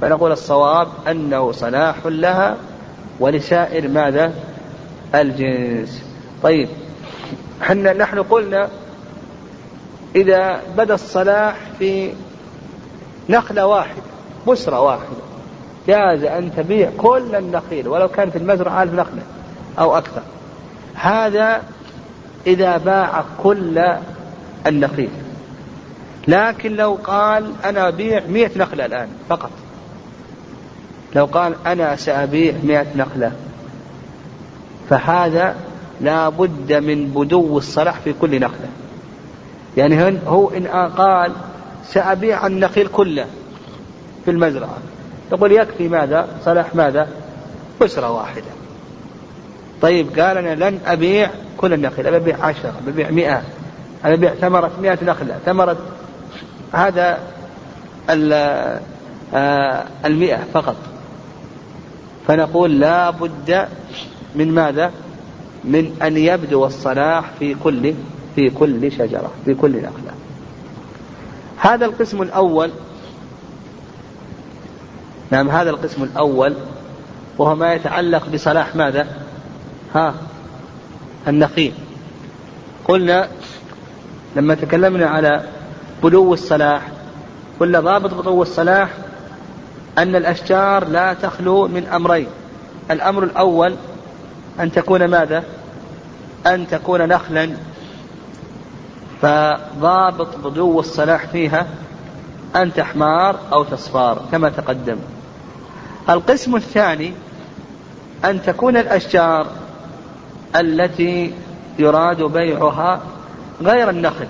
[0.00, 2.56] فنقول الصواب أنه صلاح لها
[3.20, 4.32] ولسائر ماذا؟
[5.14, 6.02] الجنس.
[6.42, 6.68] طيب
[7.60, 8.68] حنا نحن قلنا
[10.16, 12.12] إذا بدأ الصلاح في
[13.28, 14.02] نخلة واحدة
[14.48, 15.16] بسرة واحدة
[15.88, 19.22] جاز أن تبيع كل النخيل ولو كان في المزرعة ألف نخلة
[19.78, 20.22] أو أكثر.
[20.94, 21.62] هذا
[22.46, 23.82] إذا باع كل
[24.66, 25.10] النخيل.
[26.28, 29.50] لكن لو قال أنا أبيع مئة نخلة الآن فقط.
[31.16, 33.32] لو قال أنا سأبيع مئة نخلة.
[34.90, 35.56] فهذا
[36.00, 38.68] لا بد من بدو الصلاح في كل نخلة.
[39.76, 41.32] يعني هو إن قال
[41.84, 43.26] سأبيع النخيل كله
[44.24, 44.78] في المزرعة.
[45.32, 47.08] يقول يكفي ماذا؟ صلاح ماذا؟
[47.82, 48.50] أسرة واحدة.
[49.82, 53.42] طيب قال أنا لن أبيع كل النخيل أبي أبيع عشرة ببيع مئة
[54.04, 55.76] أنا أبيع ثمرة مئة نخلة ثمرة
[56.72, 57.18] هذا
[59.34, 60.76] آه، المئة فقط.
[62.28, 63.68] فنقول لا بد
[64.34, 64.92] من ماذا؟
[65.64, 67.94] من أن يبدو الصلاح في كل
[68.34, 70.12] في كل شجرة في كل نخلة.
[71.56, 72.70] هذا القسم الأول
[75.30, 76.54] نعم هذا القسم الأول
[77.38, 79.06] وهو ما يتعلق بصلاح ماذا؟
[79.94, 80.14] ها
[81.28, 81.72] النخيل
[82.84, 83.28] قلنا
[84.36, 85.42] لما تكلمنا على
[86.02, 86.82] بدو الصلاح
[87.60, 88.88] قلنا ضابط بدو الصلاح
[89.98, 92.26] أن الأشجار لا تخلو من أمرين.
[92.90, 93.74] الأمر الأول
[94.60, 95.44] أن تكون ماذا؟
[96.46, 97.50] أن تكون نخلا.
[99.22, 101.66] فضابط بدو الصلاح فيها
[102.56, 104.96] أن تحمار أو تصفار كما تقدم.
[106.08, 107.12] القسم الثاني
[108.24, 109.46] أن تكون الأشجار
[110.56, 111.34] التي
[111.78, 113.00] يراد بيعها
[113.62, 114.26] غير النخل.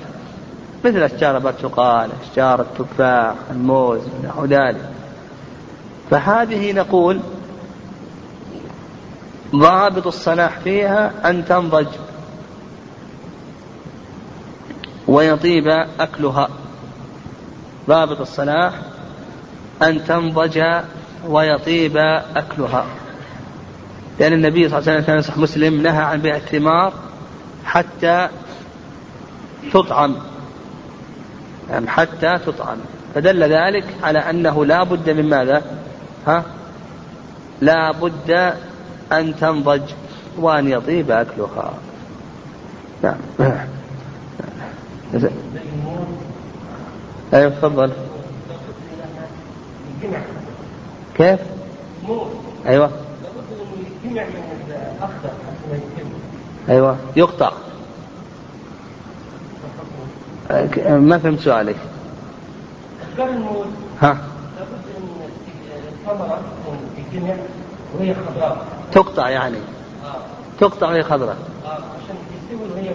[0.84, 4.88] مثل أشجار البرتقال أشجار التفاح الموز نحو ذلك.
[6.10, 7.20] فهذه نقول
[9.56, 11.86] ضابط الصلاح فيها أن تنضج
[15.08, 15.68] ويطيب
[16.00, 16.48] أكلها.
[17.88, 18.72] ضابط الصلاح
[19.82, 20.62] أن تنضج
[21.28, 21.96] ويطيب
[22.36, 22.86] أكلها.
[24.20, 26.92] لأن النبي صلى الله عليه وسلم ينصح مسلم نهى عن بيع الثمار
[27.64, 28.28] حتى
[29.72, 30.16] تطعم.
[31.70, 32.76] يعني حتى تطعم.
[33.14, 35.62] فدل ذلك على أنه لا بد من ماذا؟
[36.26, 36.44] ها؟
[37.60, 38.54] لا بد
[39.12, 39.82] أن تنضج
[40.38, 41.72] وأن يطيب أكلها.
[43.02, 43.16] نعم.
[47.34, 47.92] أيوة تفضل.
[51.16, 51.40] كيف؟
[54.04, 54.26] أيوة
[56.68, 57.52] أيوة يقطع.
[60.88, 61.76] ما فهمت سؤالك؟
[64.00, 64.18] ها؟
[67.98, 68.66] وهي خضراء.
[68.92, 69.56] تقطع يعني.
[69.56, 70.16] آه.
[70.60, 71.36] تقطع وهي خضراء.
[71.64, 71.68] آه.
[71.68, 72.16] عشان
[72.50, 72.90] تستوي وهي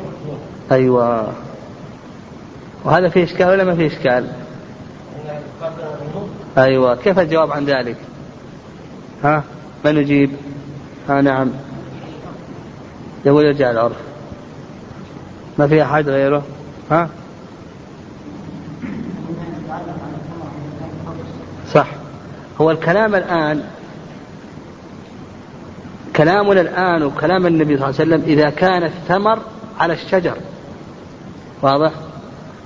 [0.72, 1.34] أيوه.
[2.84, 4.30] وهذا فيه إشكال ولا ما فيه إشكال؟
[6.58, 6.96] أيوه.
[6.96, 7.98] كيف الجواب عن ذلك؟
[9.24, 9.44] ها؟
[9.86, 10.32] من يجيب؟
[11.10, 11.52] ها نعم.
[13.26, 13.98] يقول يرجع العرف.
[15.60, 16.44] ما في أحد غيره؟
[16.92, 17.10] ها؟
[21.74, 21.88] صح.
[22.62, 23.64] هو الكلام الآن
[26.16, 29.40] كلامنا الآن وكلام النبي صلى الله عليه وسلم إذا كان الثمر
[29.80, 30.38] على الشجر.
[31.62, 31.92] واضح؟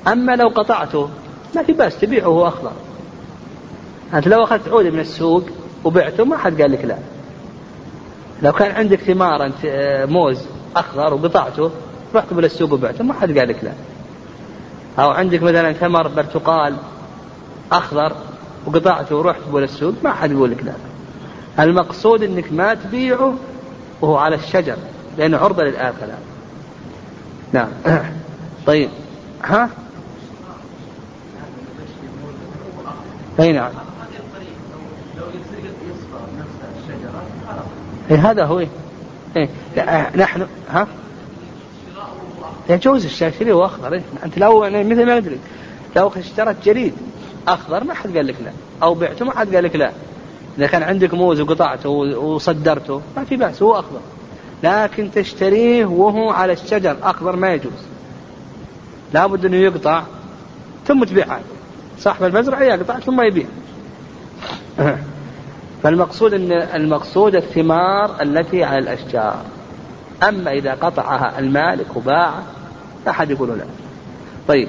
[0.07, 1.09] أما لو قطعته
[1.55, 2.71] ما في بأس تبيعه أخضر
[4.13, 5.43] أنت لو أخذت عود من السوق
[5.83, 6.97] وبعته ما حد قال لك لا.
[8.41, 11.71] لو كان عندك ثمار أنت آه، موز أخضر وقطعته
[12.15, 13.71] رحت بالسوق وبعته ما حد قال لك لا.
[14.99, 16.75] أو عندك مثلا ثمر برتقال
[17.71, 18.15] أخضر
[18.65, 20.73] وقطعته ورحت بول السوق ما حد يقول لك لا.
[21.63, 23.33] المقصود إنك ما تبيعه
[24.01, 24.75] وهو على الشجر
[25.17, 26.17] لأنه عرضة للاكله
[27.53, 27.67] نعم.
[28.67, 28.89] طيب.
[29.43, 29.69] ها؟
[33.39, 33.71] أي نعم.
[38.11, 38.65] اي هذا هو
[39.37, 39.49] إيه.
[40.15, 40.87] نحن ها؟
[42.69, 45.39] يجوز الشاشري واخضر إيه؟ أنت لو مثل ما أدري.
[45.95, 46.93] لو اشتريت جريد
[47.47, 48.51] أخضر ما حد قال لك لا.
[48.83, 49.91] أو بعته ما حد قال لك لا.
[50.57, 53.99] إذا كان عندك موز وقطعته وصدرته ما في بأس هو أخضر.
[54.63, 57.73] لكن تشتريه وهو على الشجر أخضر ما يجوز.
[59.13, 60.03] لابد أنه يقطع
[60.87, 61.39] ثم تبيعه.
[61.99, 63.45] صاحب المزرعة يقطع ثم يبيع.
[65.83, 69.41] فالمقصود إن المقصود الثمار التي على الأشجار.
[70.23, 72.43] أما إذا قطعها المالك وباعه
[73.05, 73.65] لا أحد يقول لا.
[74.47, 74.67] طيب.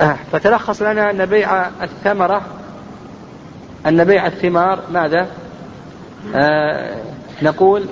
[0.00, 2.42] آه، فتلخص لنا أن بيع الثمرة
[3.86, 5.28] أن بيع الثمار ماذا؟
[6.34, 6.96] آه
[7.42, 7.84] نقول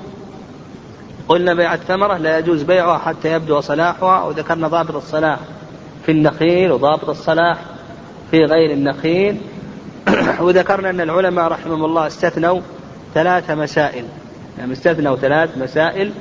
[1.28, 5.38] قلنا بيع الثمرة لا يجوز بيعها حتى يبدو صلاحها وذكرنا ضابط الصلاح
[6.06, 7.58] في النخيل وضابط الصلاح
[8.30, 9.40] في غير النخيل.
[10.40, 12.61] وذكرنا أن العلماء رحمهم الله استثنوا
[13.14, 14.05] ثلاث مسائل.
[14.59, 16.12] يعني استثنوا ثلاث مسائل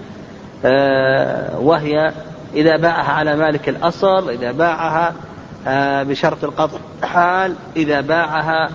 [0.65, 2.11] آه وهي
[2.55, 5.13] إذا باعها على مالك الأصل إذا باعها
[5.67, 8.69] آه، بشرط القطع حال إذا باعها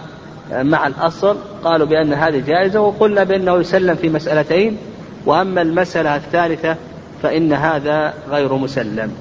[0.52, 4.78] آه، مع الأصل قالوا بأن هذه جائزة وقلنا بأنه يسلم في مسألتين
[5.26, 6.76] وأما المسألة الثالثة
[7.22, 9.12] فإن هذا غير مسلم.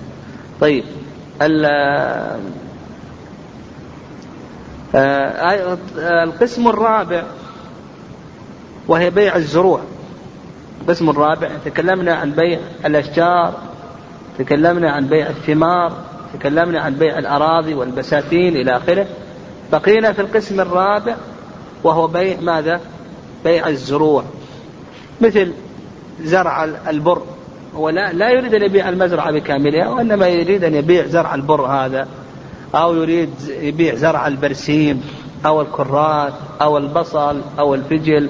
[0.61, 0.83] طيب
[4.95, 7.23] القسم الرابع
[8.87, 9.79] وهي بيع الزروع.
[10.81, 13.53] القسم الرابع تكلمنا عن بيع الأشجار
[14.39, 15.93] تكلمنا عن بيع الثمار
[16.33, 19.07] تكلمنا عن بيع الأراضي والبساتين إلى آخره.
[19.71, 21.15] بقينا في القسم الرابع
[21.83, 22.79] وهو بيع ماذا؟
[23.43, 24.23] بيع الزروع.
[25.21, 25.53] مثل
[26.21, 27.21] زرع البر
[27.75, 32.07] هو لا, لا يريد أن يبيع المزرعة بكاملها وإنما يريد أن يبيع زرع البر هذا.
[32.75, 35.03] أو يريد يبيع زرع البرسيم
[35.45, 38.29] أو الكرات أو البصل أو الفجل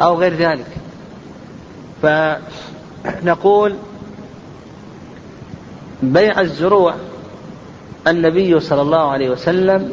[0.00, 0.66] أو غير ذلك.
[2.02, 3.74] فنقول
[6.02, 6.94] بيع الزروع
[8.06, 9.92] النبي صلى الله عليه وسلم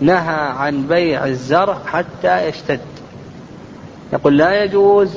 [0.00, 2.80] نهى عن بيع الزرع حتى يشتد.
[4.12, 5.10] يقول لا يجوز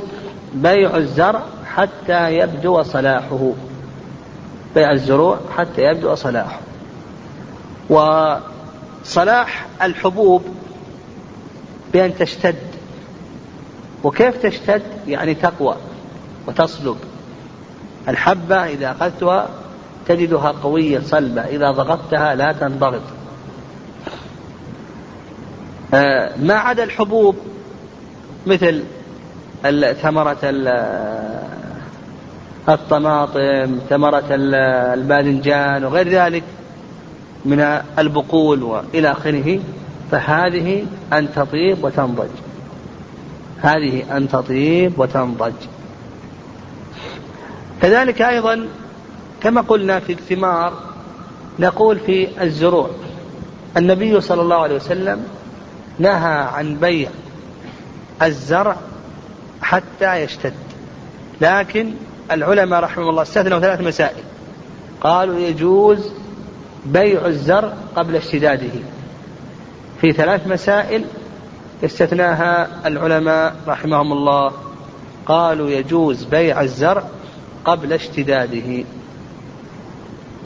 [0.53, 3.51] بيع الزرع حتى يبدو صلاحه.
[4.76, 6.59] بيع الزروع حتى يبدو صلاحه.
[7.91, 10.43] وصلاح الحبوب
[11.93, 12.55] بأن تشتد.
[14.03, 15.75] وكيف تشتد؟ يعني تقوى
[16.47, 16.97] وتصلب.
[18.07, 19.49] الحبة إذا أخذتها
[20.07, 23.01] تجدها قوية صلبة إذا ضغطتها لا تنضغط.
[25.93, 27.35] آه، ما عدا الحبوب
[28.47, 28.83] مثل
[30.01, 30.37] ثمرة
[32.69, 34.23] الطماطم ثمرة
[34.93, 36.43] الباذنجان وغير ذلك
[37.45, 37.59] من
[37.99, 39.59] البقول وإلى آخره
[40.11, 42.29] فهذه أن تطيب وتنضج.
[43.61, 45.53] هذه أن تطيب وتنضج.
[47.81, 48.67] كذلك أيضا
[49.43, 50.73] كما قلنا في الثمار
[51.59, 52.89] نقول في الزروع
[53.77, 55.23] النبي صلى الله عليه وسلم
[55.99, 57.09] نهى عن بيع
[58.21, 58.75] الزرع
[59.61, 60.53] حتى يشتد.
[61.41, 61.93] لكن
[62.31, 64.23] العلماء رحمهم الله استثنوا ثلاث مسائل.
[65.01, 66.11] قالوا يجوز
[66.86, 68.79] بيع الزرع قبل اشتداده.
[70.01, 71.05] في ثلاث مسائل
[71.86, 74.51] استثناها العلماء رحمهم الله.
[75.25, 77.03] قالوا يجوز بيع الزرع
[77.65, 78.84] قبل اشتداده.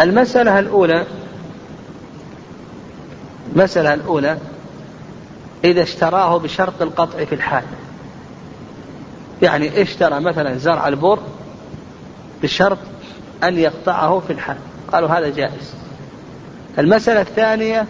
[0.01, 1.05] المسألة الأولى
[3.55, 4.38] المسألة الأولى
[5.63, 7.63] إذا اشتراه بشرط القطع في الحال.
[9.41, 11.19] يعني اشترى مثلا زرع البر
[12.43, 12.77] بشرط
[13.43, 14.57] أن يقطعه في الحال.
[14.91, 15.84] قالوا هذا جائز.
[16.80, 17.88] المسألة الثانية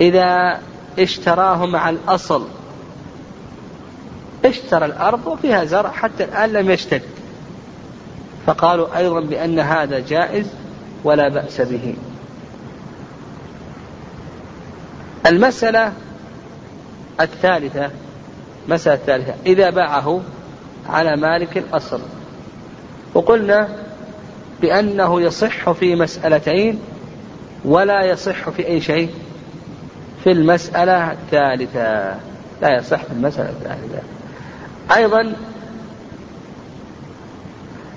[0.00, 0.60] إذا
[0.98, 2.46] اشتراه مع الأصل
[4.44, 7.02] اشترى الأرض وفيها زرع حتى الآن لم يشتد
[8.46, 10.46] فقالوا أيضا بأن هذا جائز
[11.04, 11.94] ولا بأس به.
[15.26, 15.92] المسألة
[17.20, 17.90] الثالثة
[18.68, 20.20] مسألة الثالثة إذا باعه
[20.88, 22.00] على مالك الأصل.
[23.14, 23.68] وقلنا
[24.60, 26.80] بأنه يصح في مسألتين
[27.64, 29.10] ولا يصح في أي شيء
[30.24, 32.14] في المسألة الثالثة.
[32.62, 34.02] لا يصح في المسألة الثالثة.
[34.96, 35.32] أيضا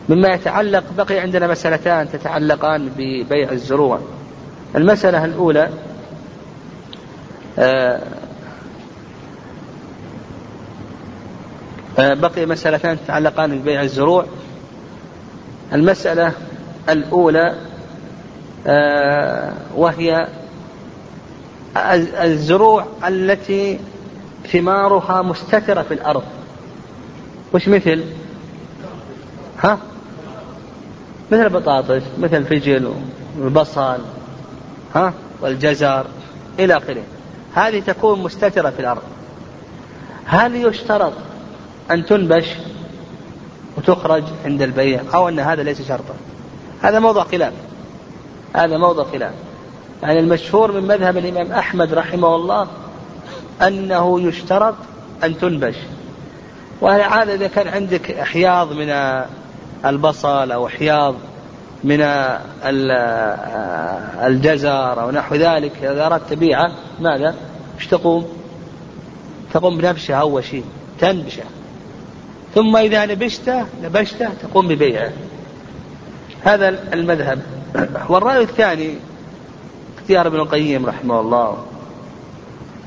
[0.10, 4.00] مما يتعلق بقي عندنا مسألتان تتعلقان ببيع الزروع.
[4.76, 5.70] المسألة الأولى
[7.60, 8.02] آه،
[12.00, 14.26] آه، بقي مسألتان تتعلقان ببيع الزروع.
[15.74, 16.34] المسألة
[16.90, 17.56] الأولى
[19.76, 20.28] وهي
[22.24, 23.80] الزروع التي
[24.52, 26.24] ثمارها مستترة في الأرض.
[27.54, 28.04] وش مثل؟
[29.64, 29.78] ها؟
[31.32, 32.94] مثل البطاطس مثل الفجل
[33.40, 33.98] والبصل
[34.96, 36.06] ها؟ والجزر
[36.60, 37.04] إلى آخره.
[37.56, 39.02] هذه تكون مستترة في الأرض.
[40.26, 41.14] هل يشترط
[41.92, 42.48] أن تنبش
[43.78, 46.14] وتخرج عند البيع أو أن هذا ليس شرطا؟
[46.82, 47.54] هذا موضوع خلاف.
[48.54, 49.34] هذا موضوع خلاف.
[50.04, 52.68] يعني المشهور من مذهب الإمام أحمد رحمه الله
[53.62, 54.76] أنه يشترط
[55.24, 55.76] أن تنبش.
[56.82, 58.90] وهذا إذا كان عندك أحياض من
[59.86, 61.16] البصل أو أحياض
[61.84, 62.02] من
[64.26, 67.36] الجزر أو نحو ذلك إذا أردت تبيعه ماذا؟
[67.76, 68.28] إيش تقوم؟
[69.54, 70.66] تقوم بنبشة أول شيء
[71.00, 71.44] تنبشة.
[72.56, 75.12] ثم إذا نبشته نبشته تقوم ببيعه.
[76.44, 77.42] هذا المذهب.
[78.10, 78.96] والرأي الثاني
[79.98, 81.58] اختيار ابن القيم رحمه الله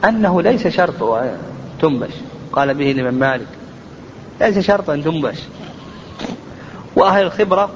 [0.04, 1.24] أنه ليس شرط
[1.80, 2.14] تنبش.
[2.52, 3.46] قال به الإمام مالك
[4.40, 5.38] ليس شرطا تنبش.
[6.96, 7.70] وأهل الخبرة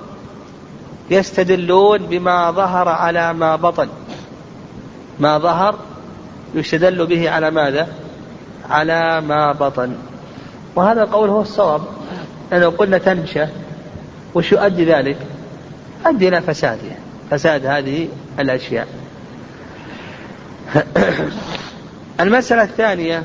[1.10, 3.88] يستدلون بما ظهر على ما بطن.
[5.20, 5.78] ما ظهر
[6.54, 7.88] يستدل به على ماذا؟
[8.70, 9.94] على ما بطن.
[10.76, 11.82] وهذا القول هو الصواب
[12.52, 13.48] لو قلنا تنشأ
[14.34, 15.16] وش يؤدي ذلك؟
[16.06, 16.96] يؤدي إلى فسادها.
[17.30, 18.88] فساد هذه الأشياء.
[22.20, 23.22] المسألة الثانية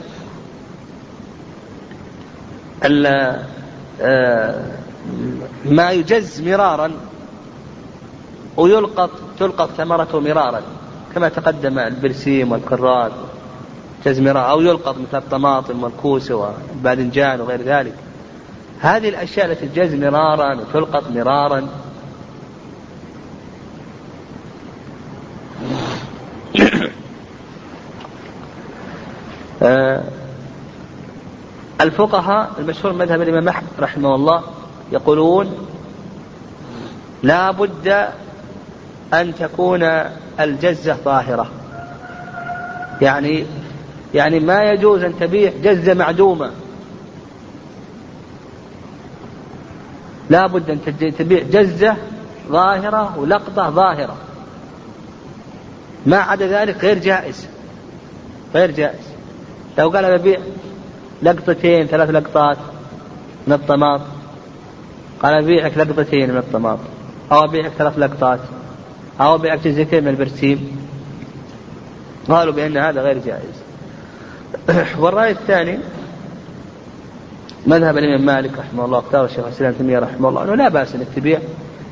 [4.01, 4.65] آه،
[5.65, 6.91] ما يجز مرارا
[8.57, 9.09] ويلقط
[9.39, 10.61] تلقط ثمرته مرارا.
[11.15, 13.11] كما تقدم البرسيم والكراث
[14.05, 17.93] جز مرارا أو يلقط مثل الطماطم والكوس والباذنجان وغير ذلك.
[18.79, 21.67] هذه الأشياء التي تجز مرارا وتلقط مرارا
[31.81, 34.43] الفقهاء المشهور مذهب الإمام أحمد رحمه الله
[34.91, 35.67] يقولون
[37.23, 38.07] لا بد
[39.13, 39.83] أن تكون
[40.39, 41.47] الجزة ظاهرة
[43.01, 43.45] يعني
[44.13, 46.51] يعني ما يجوز أن تبيع جزة معدومة.
[50.29, 51.95] لا بد أن تبيع جزة
[52.49, 54.17] ظاهرة ولقطة ظاهرة.
[56.05, 57.47] ما عدا ذلك غير جائز.
[58.55, 59.13] غير جائز.
[59.77, 60.39] لو قال ببيع
[61.23, 62.57] لقطتين ثلاث لقطات
[63.47, 64.01] من الطماط.
[65.23, 66.83] قال أبيعك لقطتين من الطماطم
[67.31, 68.39] أو أبيعك ثلاث لقطات.
[69.21, 70.77] أو أبيعك جزئتين من البرسيم.
[72.29, 73.63] قالوا بأن هذا غير جائز.
[75.01, 75.79] والرأي الثاني
[77.67, 81.07] مذهب الإمام مالك رحمه الله اختار الشيخ الإسلام تيمية رحمه الله أنه لا بأس أنك
[81.15, 81.39] تبيع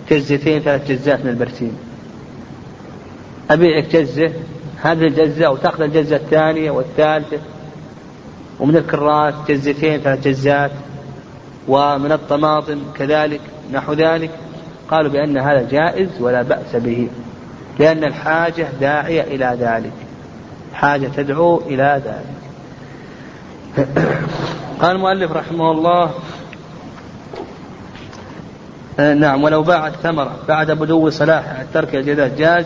[0.10, 1.78] جزتين ثلاث جزات من البرسيم.
[3.52, 4.32] أبيعك جزة
[4.82, 7.38] هذه الجزة وتأخذ الجزة الثانية والثالثة.
[8.62, 10.72] ومن الكرات جزتين ثلاث جزات.
[11.68, 13.42] ومن الطماطم كذلك
[13.74, 14.32] نحو ذلك.
[14.90, 17.10] قالوا بأن هذا جائز ولا بأس به
[17.80, 19.94] لأن الحاجة داعية إلى ذلك.
[20.74, 22.42] حاجة تدعو إلى ذلك.
[24.82, 26.12] قال المؤلف رحمه الله
[29.00, 32.66] آه، نعم ولو باعت ثمرة بعد بدو صلاحها الترك الجداد جاز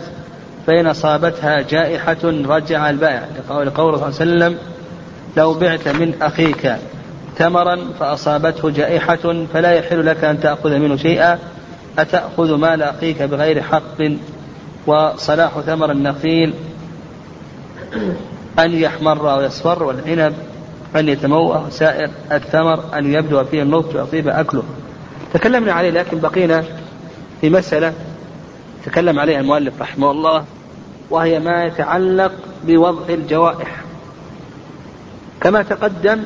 [0.66, 3.24] فإن أصابتها جائحة رجع البائع.
[3.48, 4.58] لقول صلى الله عليه وسلم
[5.36, 6.76] لو بعت من أخيك
[7.36, 11.38] تمرا فأصابته جائحة فلا يحل لك أن تأخذ منه شيئا.
[11.98, 14.02] أتأخذ مال أخيك بغير حق؟
[14.86, 16.54] وصلاح ثمر النخيل
[18.58, 20.34] أن يحمر أو يصفر والعنب
[20.96, 24.62] أن يتموه سائر الثمر أن يبدو فيه النضج ويطيب أكله.
[25.34, 26.64] تكلمنا عليه لكن بقينا
[27.40, 27.92] في مسألة
[28.84, 30.44] تكلم عليها المؤلف رحمه الله
[31.10, 32.32] وهي ما يتعلق
[32.64, 33.85] بوضع الجوائح.
[35.46, 36.22] كما تقدم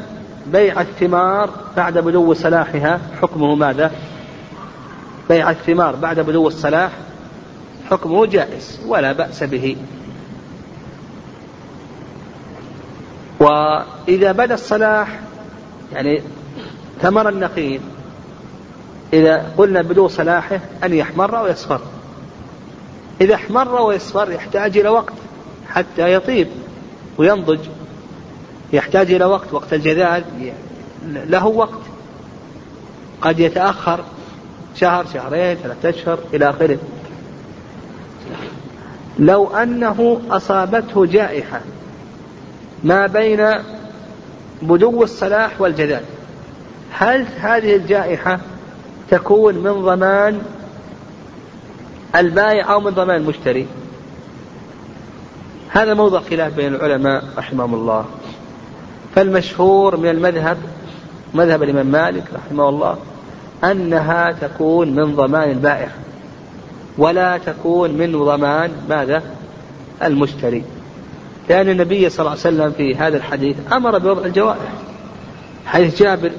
[0.46, 3.92] بيع الثمار بعد بدو صلاحها حكمه ماذا؟
[5.28, 6.90] بيع الثمار بعد بدو الصلاح
[7.90, 9.76] حكمه جائز ولا بأس به.
[13.40, 15.20] وإذا بدا الصلاح
[15.92, 16.22] يعني
[17.02, 17.80] ثمر النخيل
[19.12, 21.80] إذا قلنا بدو صلاحه أن يحمر ويصفر.
[23.20, 25.14] إذا احمر ويصفر يحتاج إلى وقت
[25.68, 26.48] حتى يطيب
[27.18, 27.60] وينضج.
[28.72, 30.24] يحتاج إلى وقت وقت الجذاذ
[31.06, 31.80] له وقت.
[33.20, 34.00] قد يتأخر
[34.76, 36.78] شهر شهرين ثلاثة أشهر إلى آخره.
[39.18, 41.60] لو أنه أصابته جائحة
[42.84, 43.54] ما بين
[44.62, 46.02] بدو الصلاح والجذاذ
[46.92, 48.40] هل هذه الجائحة
[49.10, 50.42] تكون من ضمان
[52.16, 53.66] البائع أو من ضمان المشتري؟
[55.68, 58.04] هذا موضع خلاف بين العلماء رحمهم الله.
[59.14, 60.58] فالمشهور من المذهب
[61.34, 62.96] مذهب الإمام مالك رحمه الله
[63.64, 65.88] أنها تكون من ضمان البائع
[66.98, 69.22] ولا تكون من ضمان ماذا؟
[70.02, 70.64] المشتري.
[71.48, 74.72] لأن النبي صلى الله عليه وسلم في هذا الحديث أمر بوضع الجوائح
[75.66, 76.30] حيث جابر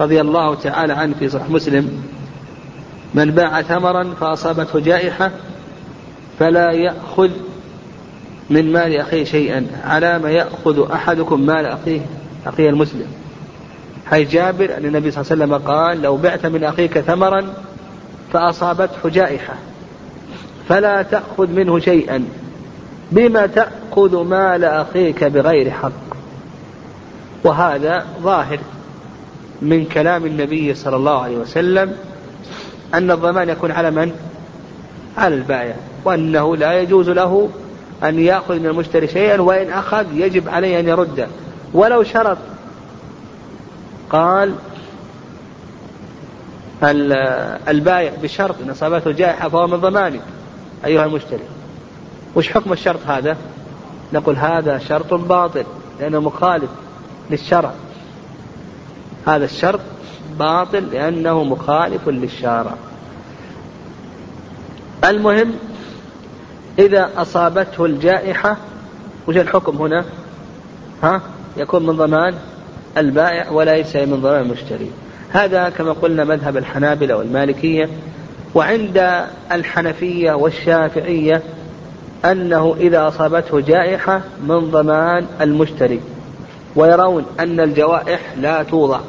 [0.00, 2.02] رضي الله تعالى عنه في صحيح مسلم
[3.14, 5.30] من باع ثمرا فأصابته جائحة
[6.38, 7.30] فلا يأخذ
[8.50, 12.00] من مال أخيه شيئا على ما يأخذ أحدكم مال أخيه
[12.46, 13.06] أخيه المسلم.
[14.06, 17.44] حيث جابر أن النبي صلى الله عليه وسلم قال لو بعت من أخيك ثمرا
[18.32, 19.54] فأصابته جائحة
[20.68, 22.24] فلا تأخذ منه شيئا.
[23.12, 26.10] بما تأخذ مال أخيك بغير حق.
[27.44, 28.58] وهذا ظاهر
[29.62, 31.92] من كلام النبي صلى الله عليه وسلم
[32.94, 34.12] أن الضمان يكون على من؟
[35.18, 35.74] على البائع
[36.04, 37.48] وأنه لا يجوز له
[38.04, 41.28] أن يأخذ من المشتري شيئا وإن أخذ يجب عليه أن يرده
[41.74, 42.38] ولو شرط.
[44.10, 44.54] قال
[47.68, 50.20] البائع بشرط إن أصابته جائحة فهو من ضمانك
[50.84, 51.44] أيها المشتري.
[52.36, 53.36] وش حكم الشرط هذا؟
[54.12, 55.64] نقول هذا شرط باطل
[56.00, 56.70] لأنه مخالف
[57.30, 57.72] للشرع.
[59.26, 59.80] هذا الشرط
[60.38, 62.74] باطل لأنه مخالف للشارع.
[65.04, 65.54] المهم
[66.80, 68.56] إذا أصابته الجائحة
[69.28, 70.04] وش الحكم هنا؟
[71.02, 71.20] ها؟
[71.56, 72.34] يكون من ضمان
[72.98, 74.90] البائع وليس من ضمان المشتري.
[75.30, 77.88] هذا كما قلنا مذهب الحنابلة والمالكية
[78.54, 81.42] وعند الحنفية والشافعية
[82.24, 86.00] أنه إذا أصابته جائحة من ضمان المشتري.
[86.76, 89.00] ويرون أن الجوائح لا توضع.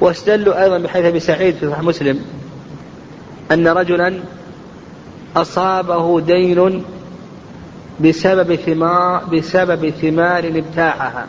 [0.00, 2.20] واستدلوا أيضا بحيث أبي سعيد في صحيح مسلم
[3.52, 4.20] أن رجلا
[5.36, 6.84] أصابه دين
[8.00, 11.26] بسبب ثمار بسبب ثمار ابتاعها.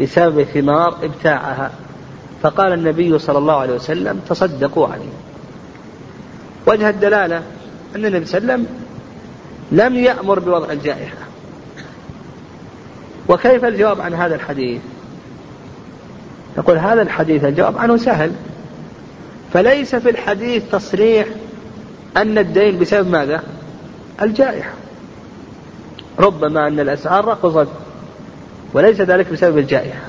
[0.00, 1.70] بسبب ثمار ابتاعها.
[2.42, 5.12] فقال النبي صلى الله عليه وسلم تصدقوا عليه.
[6.66, 7.42] وجه الدلالة
[7.96, 8.66] أن النبي صلى الله عليه وسلم
[9.72, 11.16] لم يأمر بوضع الجائحة.
[13.28, 14.80] وكيف الجواب عن هذا الحديث؟
[16.58, 18.32] نقول هذا الحديث الجواب عنه سهل.
[19.52, 21.26] فليس في الحديث تصريح
[22.16, 23.42] أن الدين بسبب ماذا؟
[24.22, 24.70] الجائحة.
[26.18, 27.68] ربما أن الأسعار رقصت
[28.72, 30.00] وليس ذلك بسبب الجائحة.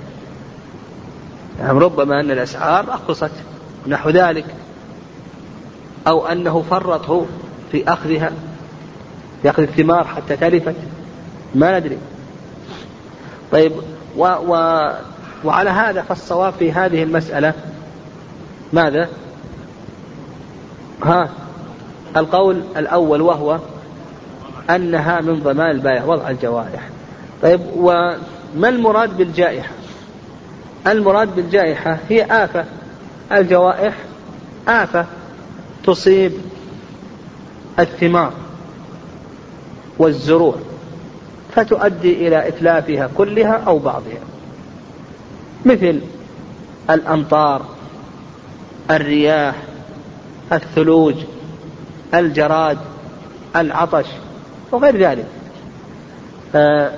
[1.60, 3.32] يعني ربما أن الأسعار رقصت
[3.88, 4.46] نحو ذلك.
[6.08, 7.26] أو أنه فرطه
[7.72, 8.32] في أخذها
[9.42, 10.76] في أخذ الثمار حتى تلفت
[11.56, 11.98] ما ندري.
[13.52, 13.72] طيب
[14.18, 14.82] و و
[15.44, 17.54] وعلى هذا فالصواب في هذه المسألة
[18.74, 19.10] ماذا؟
[21.04, 21.30] ها؟
[22.20, 23.60] القول الأول وهو
[24.70, 26.90] أنها من ضمان البائع وضع الجوارح.
[27.44, 29.72] طيب وما المراد بالجائحة؟
[30.88, 32.66] المراد بالجائحة هي آفة.
[33.32, 33.96] الجوائح
[34.68, 35.06] آفة
[35.84, 36.32] تصيب
[37.80, 38.34] الثمار
[39.98, 40.56] والزروع
[41.56, 44.22] فتؤدي إلى إتلافها كلها أو بعضها.
[45.66, 46.02] مثل
[46.90, 47.62] الأمطار
[48.92, 49.56] الرياح
[50.54, 51.16] الثلوج
[52.14, 52.78] الجراد
[53.56, 54.06] العطش
[54.72, 55.26] وغير ذلك.
[56.56, 56.92] آه،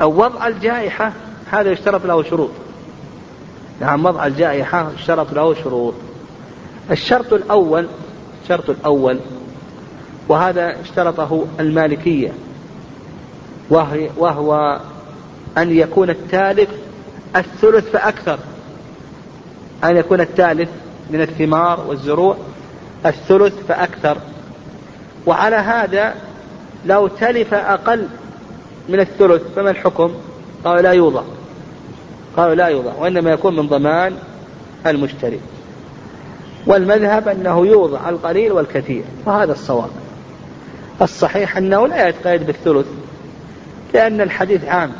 [0.00, 1.12] وضع الجائحة
[1.50, 2.50] هذا يشترط له شروط.
[3.80, 5.94] نعم وضع الجائحة يشترط له شروط.
[6.90, 7.86] الشرط الأول
[8.42, 9.18] الشرط الأول
[10.28, 12.32] وهذا اشترطه المالكية
[13.70, 14.80] وهو
[15.58, 16.68] أن يكون التالف
[17.36, 18.38] الثلث فأكثر.
[19.84, 20.68] أن يكون التالف
[21.10, 22.36] من الثمار والزروع
[23.06, 24.16] الثلث فأكثر.
[25.26, 26.14] وعلى هذا
[26.86, 28.06] لو تلف أقل
[28.88, 30.14] من الثلث فما الحكم؟
[30.64, 31.22] قالوا لا يوضع.
[32.36, 34.14] قالوا لا يوضع وإنما يكون من ضمان
[34.86, 35.40] المشتري.
[36.66, 39.90] والمذهب أنه يوضع القليل والكثير وهذا الصواب.
[41.02, 42.86] الصحيح أنه لا يتقيد بالثلث
[43.94, 44.92] لأن الحديث عام.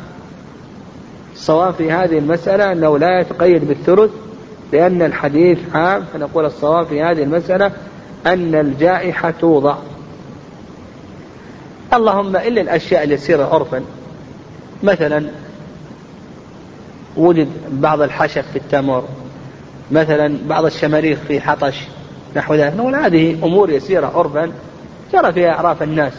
[1.33, 4.11] الصواب في هذه المسألة أنه لا يتقيد بالثلث
[4.71, 7.71] لأن الحديث عام فنقول الصواب في هذه المسألة
[8.25, 9.75] أن الجائحة توضع.
[11.93, 13.81] اللهم إلا الأشياء اليسيرة عرفا.
[14.83, 15.29] مثلا
[17.17, 19.03] وجد بعض الحشف في التمر.
[19.91, 21.75] مثلا بعض الشماريخ في حطش
[22.35, 22.73] نحو ذلك.
[22.77, 24.51] نقول هذه أمور يسيرة عرفا.
[25.13, 26.13] جرى فيها أعراف الناس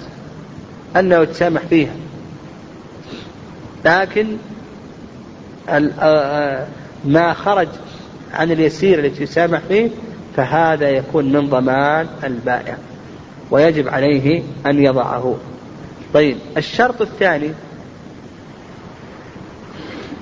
[0.96, 1.94] أنه يتسامح فيها.
[3.84, 4.36] لكن
[7.05, 7.68] ما خرج
[8.34, 9.90] عن اليسير التي يسامح فيه
[10.37, 12.76] فهذا يكون من ضمان البائع
[13.51, 15.37] ويجب عليه أن يضعه.
[16.14, 17.51] طيب الشرط الثاني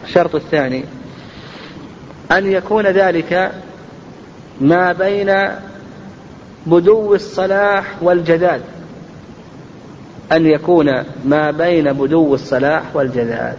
[0.05, 0.85] الشرط الثاني
[2.33, 3.53] أن يكون ذلك
[4.61, 5.49] ما بين
[6.67, 8.63] بدو الصلاح والجداد
[10.33, 13.57] أن يكون ما بين بدو الصلاح والجداد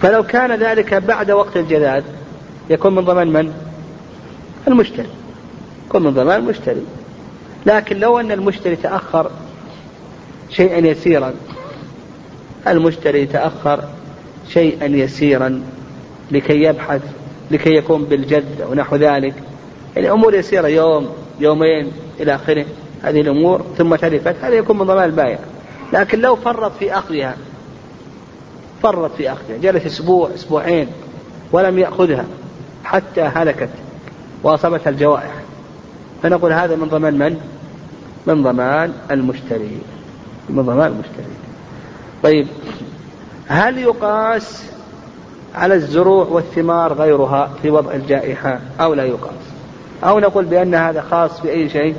[0.00, 2.04] فلو كان ذلك بعد وقت الجداد
[2.70, 3.52] يكون من ضمان من؟
[4.68, 5.08] المشتري.
[5.88, 6.82] يكون من ضمان المشتري.
[7.66, 9.30] لكن لو أن المشتري تأخر
[10.50, 11.34] شيئا يسيرا
[12.66, 13.84] المشتري تأخر
[14.48, 15.62] شيئا يسيرا
[16.30, 17.02] لكي يبحث
[17.50, 19.34] لكي يكون بالجد أو نحو ذلك.
[19.96, 21.08] يعني أمور يسيرة يوم
[21.40, 22.66] يومين إلى آخره.
[23.02, 25.38] هذه الأمور ثم تلفت هذا يكون من ضمان البائع.
[25.92, 27.36] لكن لو فرط في أخذها
[28.82, 30.86] فرط في أخذها جلس أسبوع أسبوعين
[31.52, 32.24] ولم يأخذها
[32.84, 33.68] حتى هلكت.
[34.42, 35.32] وأصابتها الجوائح.
[36.22, 37.40] فنقول هذا من ضمان من؟
[38.26, 39.78] من ضمان المشتري.
[40.50, 41.34] من ضمان المشتري.
[42.22, 42.46] طيب
[43.46, 44.62] هل يقاس
[45.54, 49.42] على الزروع والثمار غيرها في وضع الجائحة أو لا يقاس؟
[50.04, 51.96] أو نقول بأن هذا خاص بأي شيء؟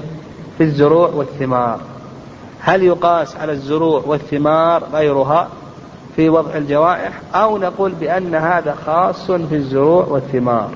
[0.57, 1.79] في الزروع والثمار.
[2.59, 5.49] هل يقاس على الزروع والثمار غيرها
[6.15, 10.69] في وضع الجوائح؟ أو نقول بأن هذا خاص في الزروع والثمار.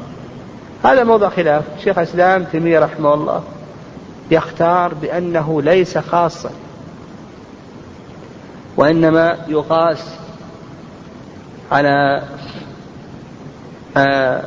[0.84, 1.64] هذا موضع خلاف.
[1.84, 3.44] شيخ الإسلام تيمية رحمه الله
[4.32, 6.50] يختار بأنه ليس خاصا
[8.78, 10.04] وإنما يقاس
[11.72, 12.24] على
[13.98, 14.44] آه،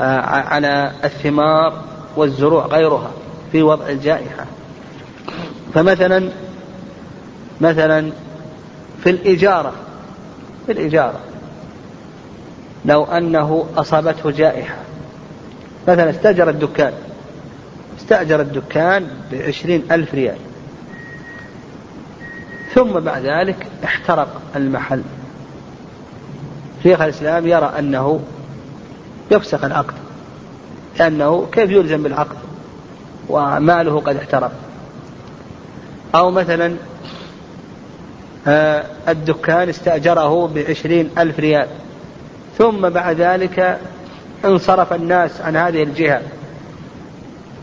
[0.00, 1.72] آه، على الثمار
[2.16, 3.10] والزروع غيرها
[3.52, 4.46] في وضع الجائحة.
[5.74, 6.30] فمثلا
[7.60, 8.10] مثلا
[9.04, 9.72] في الإجارة
[10.66, 11.20] في الإجارة
[12.84, 14.76] لو أنه أصابته جائحة
[15.88, 16.92] مثلا استأجر الدكان.
[17.98, 20.36] استأجر الدكان بعشرين ألف ريال.
[22.74, 25.02] ثم بعد ذلك احترق المحل.
[26.82, 28.20] شيخ الإسلام يرى أنه
[29.30, 29.94] يفسخ العقد
[30.98, 32.36] لأنه كيف يلزم بالعقد
[33.28, 34.52] وماله قد احترق.
[36.14, 36.74] أو مثلا
[38.46, 41.68] آه، الدكان استأجره بعشرين ألف ريال.
[42.58, 43.78] ثم بعد ذلك
[44.44, 46.22] انصرف الناس عن هذه الجهة.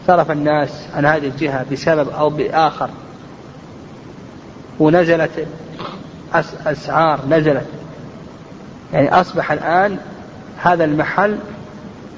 [0.07, 2.89] صرف الناس عن هذه الجهة بسبب أو بآخر.
[4.79, 5.47] ونزلت
[6.65, 7.65] أسعار نزلت.
[8.93, 9.97] يعني أصبح الآن
[10.57, 11.37] هذا المحل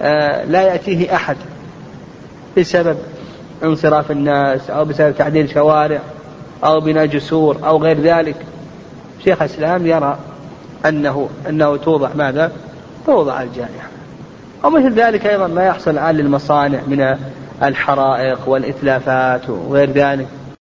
[0.02, 1.38] آه، لا يأتيه أحد
[2.58, 2.98] بسبب
[3.64, 6.00] انصراف الناس أو بسبب تعديل شوارع
[6.64, 8.36] أو بناء جسور أو غير ذلك.
[9.24, 10.18] شيخ الإسلام يرى
[10.86, 12.52] أنه أنه توضع ماذا؟
[13.06, 13.97] توضع الجائحة.
[14.64, 17.16] ومثل ذلك أيضا ما يحصل الآن للمصانع من
[17.64, 20.28] الحرائق والإتلافات وغير ذلك.